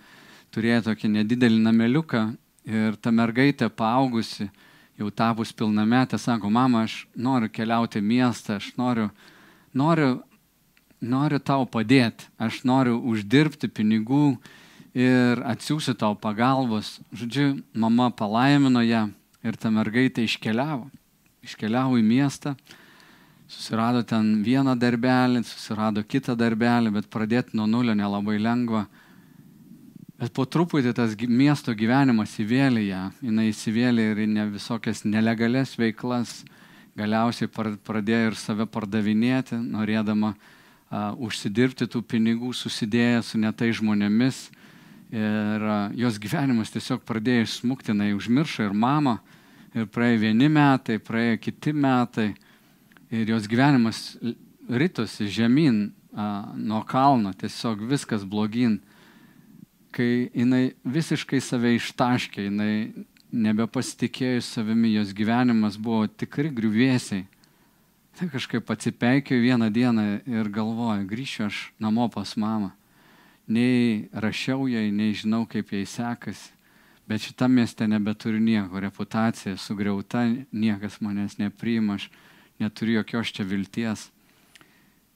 turėjo 0.52 0.90
tokį 0.90 1.14
nedidelį 1.22 1.64
nameliuką 1.64 2.26
ir 2.64 2.96
ta 2.96 3.12
mergaitė 3.12 3.68
paaugusi, 3.68 4.48
jau 4.98 5.10
tapus 5.10 5.52
pilnametė, 5.52 6.18
sako, 6.18 6.50
mama, 6.50 6.84
aš 6.88 7.04
noriu 7.16 7.50
keliauti 7.52 8.00
miestą, 8.00 8.58
aš 8.60 8.72
noriu 8.78 9.08
noriu, 9.74 10.22
noriu 11.02 11.40
tau 11.42 11.66
padėti, 11.66 12.28
aš 12.38 12.62
noriu 12.64 12.96
uždirbti 13.02 13.68
pinigų 13.68 14.36
ir 14.94 15.42
atsiųsiu 15.42 15.96
tau 15.98 16.14
pagalbos. 16.14 17.00
Žodžiu, 17.12 17.58
mama 17.74 18.10
palaimino 18.14 18.84
ją 18.86 19.08
ir 19.44 19.58
ta 19.58 19.72
mergaitė 19.74 20.24
iškeliavo. 20.24 20.86
Iškeliavo 21.44 21.98
į 22.00 22.04
miestą, 22.06 22.54
susirado 23.50 24.00
ten 24.06 24.38
vieną 24.46 24.78
darbelį, 24.80 25.42
susirado 25.44 26.04
kitą 26.06 26.38
darbelį, 26.38 26.94
bet 26.94 27.10
pradėti 27.12 27.58
nuo 27.58 27.66
nulio 27.68 27.92
nelabai 27.98 28.38
lengva. 28.40 28.86
Bet 30.24 30.32
po 30.32 30.46
truputį 30.48 30.94
tas 30.96 31.12
miesto 31.28 31.74
gyvenimas 31.76 32.38
įvėlė 32.40 32.82
ją, 32.86 33.00
jinai 33.20 33.50
įsivėlė 33.50 34.04
ir 34.14 34.20
ne 34.24 34.46
visokias 34.54 35.02
nelegales 35.04 35.74
veiklas, 35.76 36.30
galiausiai 36.96 37.50
pradėjo 37.52 38.30
ir 38.30 38.38
save 38.40 38.64
pardavinėti, 38.72 39.58
norėdama 39.60 40.30
uh, 40.32 41.10
užsidirbti 41.20 41.90
tų 41.92 42.00
pinigų, 42.08 42.54
susidėję 42.56 43.18
su 43.20 43.42
netai 43.42 43.68
žmonėmis. 43.76 44.38
Ir 45.12 45.66
uh, 45.68 45.92
jos 45.92 46.16
gyvenimas 46.22 46.72
tiesiog 46.72 47.04
pradėjo 47.04 47.44
išsmukti, 47.44 47.92
jinai 47.92 48.14
užmiršo 48.16 48.70
ir 48.70 48.72
mamą, 48.72 49.18
ir 49.76 49.92
praėjo 49.92 50.22
vieni 50.24 50.48
metai, 50.48 50.96
praėjo 51.04 51.36
kiti 51.50 51.76
metai, 51.76 52.30
ir 53.12 53.34
jos 53.34 53.44
gyvenimas 53.52 54.02
rytosi 54.72 55.28
žemyn 55.28 55.84
uh, 55.84 56.48
nuo 56.56 56.80
kalno, 56.88 57.36
tiesiog 57.36 57.84
viskas 57.92 58.24
blogin, 58.24 58.80
kai 59.94 60.28
jinai 60.34 60.74
visiškai 60.84 61.40
save 61.42 61.76
ištaškė, 61.78 62.48
jinai 62.48 63.06
nebepasitikėjus 63.34 64.48
savimi, 64.56 64.94
jos 64.94 65.14
gyvenimas 65.16 65.78
buvo 65.80 66.06
tikri 66.08 66.50
griuvėsiai. 66.54 67.26
Tai 68.14 68.28
kažkaip 68.30 68.68
atsipeikėjau 68.70 69.42
vieną 69.42 69.70
dieną 69.74 70.04
ir 70.30 70.50
galvoju, 70.54 71.06
grįšiu 71.10 71.46
aš 71.48 71.60
namo 71.82 72.06
pas 72.14 72.36
mamą. 72.38 72.70
Nei 73.50 74.06
rašiau 74.14 74.68
jai, 74.70 74.86
nei 74.94 75.16
žinau, 75.18 75.42
kaip 75.50 75.72
jai 75.74 75.82
sekasi. 75.82 76.52
Bet 77.04 77.20
šitam 77.20 77.52
mieste 77.58 77.84
nebeturiu 77.90 78.38
nieko, 78.40 78.80
reputacija 78.80 79.58
sugriauta, 79.60 80.22
niekas 80.52 81.02
manęs 81.04 81.36
nepriima, 81.36 81.98
aš 81.98 82.06
neturiu 82.62 83.00
jokios 83.02 83.34
čia 83.34 83.44
vilties. 83.44 84.06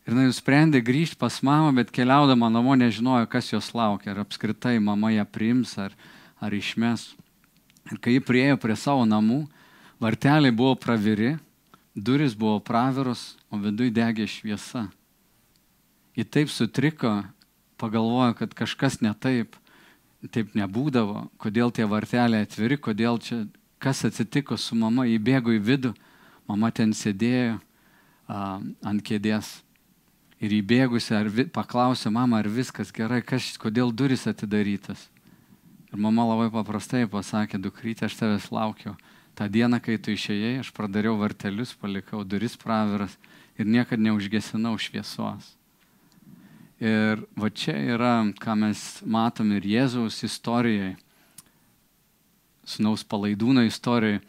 Ir 0.09 0.15
jinai 0.15 0.31
nusprendė 0.31 0.81
grįžti 0.81 1.19
pas 1.21 1.35
mamą, 1.45 1.75
bet 1.77 1.91
keliaudama 1.93 2.49
namo 2.49 2.73
nežinojo, 2.81 3.27
kas 3.29 3.51
jos 3.51 3.67
laukia, 3.77 4.15
ar 4.15 4.23
apskritai 4.23 4.79
mama 4.81 5.11
ją 5.13 5.27
priims, 5.29 5.75
ar, 5.77 5.93
ar 6.41 6.57
išmes. 6.57 7.11
Ir 7.93 8.01
kai 8.01 8.15
ji 8.15 8.23
priejo 8.25 8.57
prie 8.63 8.77
savo 8.81 9.05
namų, 9.05 9.43
varteliai 10.01 10.55
buvo 10.57 10.79
praviri, 10.81 11.35
duris 11.93 12.33
buvo 12.33 12.57
praviros, 12.65 13.35
o 13.53 13.61
viduje 13.61 13.93
degė 14.01 14.25
šviesa. 14.25 14.87
Ji 16.17 16.25
taip 16.25 16.49
sutriko, 16.57 17.13
pagalvojo, 17.77 18.33
kad 18.41 18.57
kažkas 18.57 19.03
ne 19.05 19.13
taip, 19.13 19.61
taip 20.33 20.57
nebūdavo, 20.57 21.29
kodėl 21.37 21.69
tie 21.69 21.85
varteliai 21.85 22.49
atviri, 22.49 22.81
kodėl 22.81 23.21
čia, 23.21 23.45
kas 23.77 24.07
atsitiko 24.09 24.57
su 24.57 24.73
mama, 24.73 25.05
įbėgo 25.05 25.53
į 25.53 25.61
vidų, 25.69 25.97
mama 26.49 26.73
ten 26.73 26.97
sėdėjo 26.97 27.59
a, 27.61 28.59
ant 28.89 29.05
kėdės. 29.05 29.59
Ir 30.39 30.55
įbėgusi, 30.61 31.17
ar 31.19 31.27
vi, 31.35 31.49
paklausė 31.51 32.13
mama, 32.15 32.39
ar 32.39 32.47
viskas 32.47 32.93
gerai, 32.95 33.21
kas, 33.27 33.57
kodėl 33.59 33.91
duris 33.91 34.29
atidarytas. 34.31 35.09
Ir 35.91 35.99
mama 35.99 36.29
labai 36.29 36.47
paprastai 36.55 37.09
pasakė, 37.11 37.59
dukrytė, 37.59 38.07
aš 38.07 38.19
tavęs 38.21 38.51
laukiu. 38.55 38.95
Ta 39.35 39.49
diena, 39.51 39.81
kai 39.83 39.99
tu 39.99 40.15
išėjai, 40.15 40.61
aš 40.63 40.71
pradariau 40.75 41.19
vartelius, 41.19 41.75
palikau 41.79 42.23
duris 42.27 42.55
praviras 42.59 43.17
ir 43.59 43.67
niekada 43.67 44.03
neužgesinau 44.03 44.77
šviesos. 44.79 45.55
Ir 46.79 47.25
va 47.35 47.51
čia 47.51 47.75
yra, 47.75 48.15
ką 48.39 48.55
mes 48.55 48.83
matom 49.03 49.51
ir 49.57 49.67
Jėzaus 49.67 50.23
istorijai, 50.23 50.95
sunaus 52.63 53.03
palaidūno 53.03 53.65
istorijai. 53.67 54.21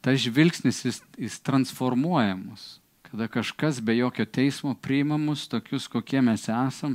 Tas 0.00 0.22
žvilgsnis 0.24 0.80
jis, 0.86 1.02
jis 1.20 1.36
transformuoja 1.44 2.38
mus. 2.40 2.79
Kada 3.10 3.26
kažkas 3.28 3.80
be 3.82 3.96
jokio 3.96 4.24
teismo 4.24 4.74
priima 4.74 5.16
mus 5.18 5.48
tokius, 5.48 5.88
kokie 5.90 6.20
mes 6.22 6.44
esam, 6.48 6.94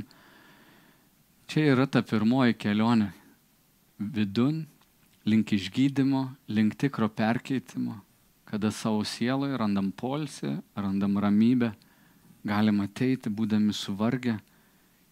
čia 1.44 1.74
yra 1.74 1.84
ta 1.84 2.00
pirmoji 2.00 2.56
kelionė. 2.56 3.10
Vidun, 4.00 4.62
link 5.28 5.52
išgydymo, 5.52 6.22
link 6.48 6.78
tikro 6.80 7.10
perkeitimo, 7.12 7.98
kada 8.48 8.70
savo 8.72 9.04
sieloje 9.04 9.58
randam 9.60 9.90
polsį, 9.92 10.54
randam 10.76 11.18
ramybę, 11.20 11.74
galim 12.48 12.80
ateiti, 12.80 13.28
būdami 13.28 13.76
suvargę, 13.76 14.38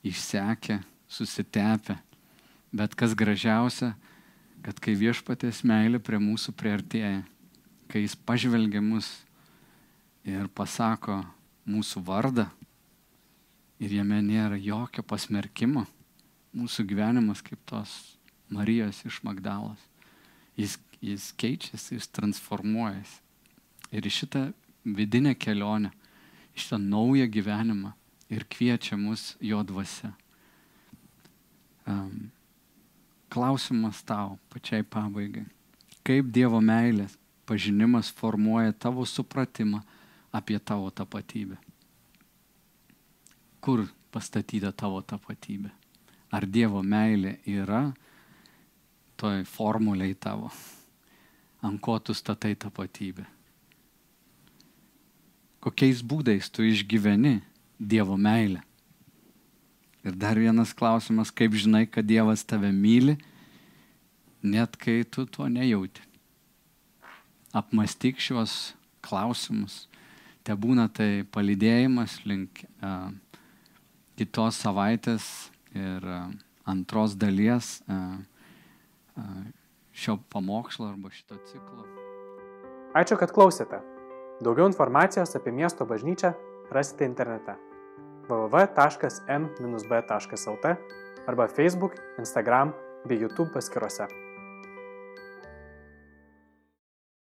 išsekę, 0.08 0.78
susitepę. 1.08 1.98
Bet 2.72 2.96
kas 2.96 3.12
gražiausia, 3.12 3.92
kad 4.64 4.80
kai 4.80 4.96
viešpatės 4.96 5.60
meilė 5.68 6.00
prie 6.00 6.16
mūsų 6.16 6.56
priartėja, 6.56 7.26
kai 7.92 8.06
jis 8.06 8.16
pažvelgia 8.16 8.80
mus 8.80 9.23
ir 10.24 10.48
pasako 10.56 11.20
mūsų 11.68 12.02
vardą 12.04 12.48
ir 13.80 13.92
jame 13.98 14.20
nėra 14.24 14.56
jokio 14.60 15.04
pasmerkimo, 15.06 15.84
mūsų 16.56 16.86
gyvenimas 16.88 17.42
kaip 17.44 17.60
tos 17.68 18.14
Marijos 18.52 19.02
iš 19.04 19.20
Magdalos. 19.26 19.80
Jis, 20.56 20.76
jis 21.02 21.32
keičiasi, 21.40 21.96
jis 21.96 22.08
transformuojasi. 22.14 23.20
Ir 23.94 24.06
šitą 24.10 24.46
vidinę 24.84 25.34
kelionę, 25.34 25.90
šitą 26.54 26.78
naują 26.78 27.26
gyvenimą 27.30 27.92
ir 28.30 28.46
kviečia 28.48 28.96
mus 28.96 29.34
jo 29.40 29.62
dvasia. 29.66 30.12
Um, 31.86 32.30
klausimas 33.28 34.00
tau 34.06 34.38
pačiai 34.48 34.86
pabaigai. 34.86 35.44
Kaip 36.04 36.30
Dievo 36.32 36.60
meilės 36.60 37.18
pažinimas 37.48 38.12
formuoja 38.12 38.72
tavo 38.72 39.04
supratimą 39.08 39.82
apie 40.34 40.58
tavo 40.58 40.90
tapatybę? 40.90 41.56
Kur 43.62 43.86
pastatyta 44.10 44.72
tavo 44.74 44.98
tapatybė? 45.02 45.70
Ar 46.34 46.46
Dievo 46.50 46.82
meilė 46.82 47.38
yra 47.46 47.86
toj 49.16 49.44
formuliai 49.46 50.16
tavo, 50.18 50.50
ant 51.62 51.80
ko 51.80 51.98
tu 52.02 52.14
statai 52.14 52.56
tapatybę. 52.58 53.24
Kokiais 55.64 56.02
būdais 56.04 56.50
tu 56.52 56.66
išgyveni 56.66 57.38
Dievo 57.78 58.18
meilę. 58.20 58.60
Ir 60.04 60.12
dar 60.20 60.36
vienas 60.36 60.74
klausimas, 60.76 61.30
kaip 61.32 61.54
žinai, 61.56 61.86
kad 61.88 62.04
Dievas 62.04 62.44
tave 62.44 62.68
myli, 62.68 63.16
net 64.44 64.76
kai 64.76 65.00
tu 65.08 65.24
to 65.24 65.48
nejauti. 65.48 66.02
Apmastyk 67.56 68.20
šios 68.20 68.74
klausimus. 69.00 69.86
Te 70.44 70.52
būna 70.52 70.90
tai 70.92 71.24
palidėjimas 71.32 72.18
link 72.28 72.64
uh, 72.84 73.08
kitos 74.18 74.60
savaitės 74.60 75.50
ir 75.72 76.04
uh, 76.04 76.28
antros 76.68 77.16
dalies. 77.16 77.78
Uh, 77.88 78.20
šio 79.94 80.18
pamokslo 80.32 80.88
arba 80.90 81.10
šito 81.10 81.36
ciklo. 81.46 81.86
Ačiū, 82.98 83.16
kad 83.18 83.30
klausėte. 83.34 83.78
Daugiau 84.42 84.66
informacijos 84.66 85.36
apie 85.38 85.52
miesto 85.54 85.86
bažnyčią 85.86 86.34
rasite 86.74 87.04
internete 87.06 87.54
www.m-b.lt 88.28 88.76
arba 91.28 91.48
Facebook, 91.48 91.92
Instagram 92.18 92.72
bei 93.06 93.20
YouTube 93.20 93.52
paskiruose. 93.54 94.23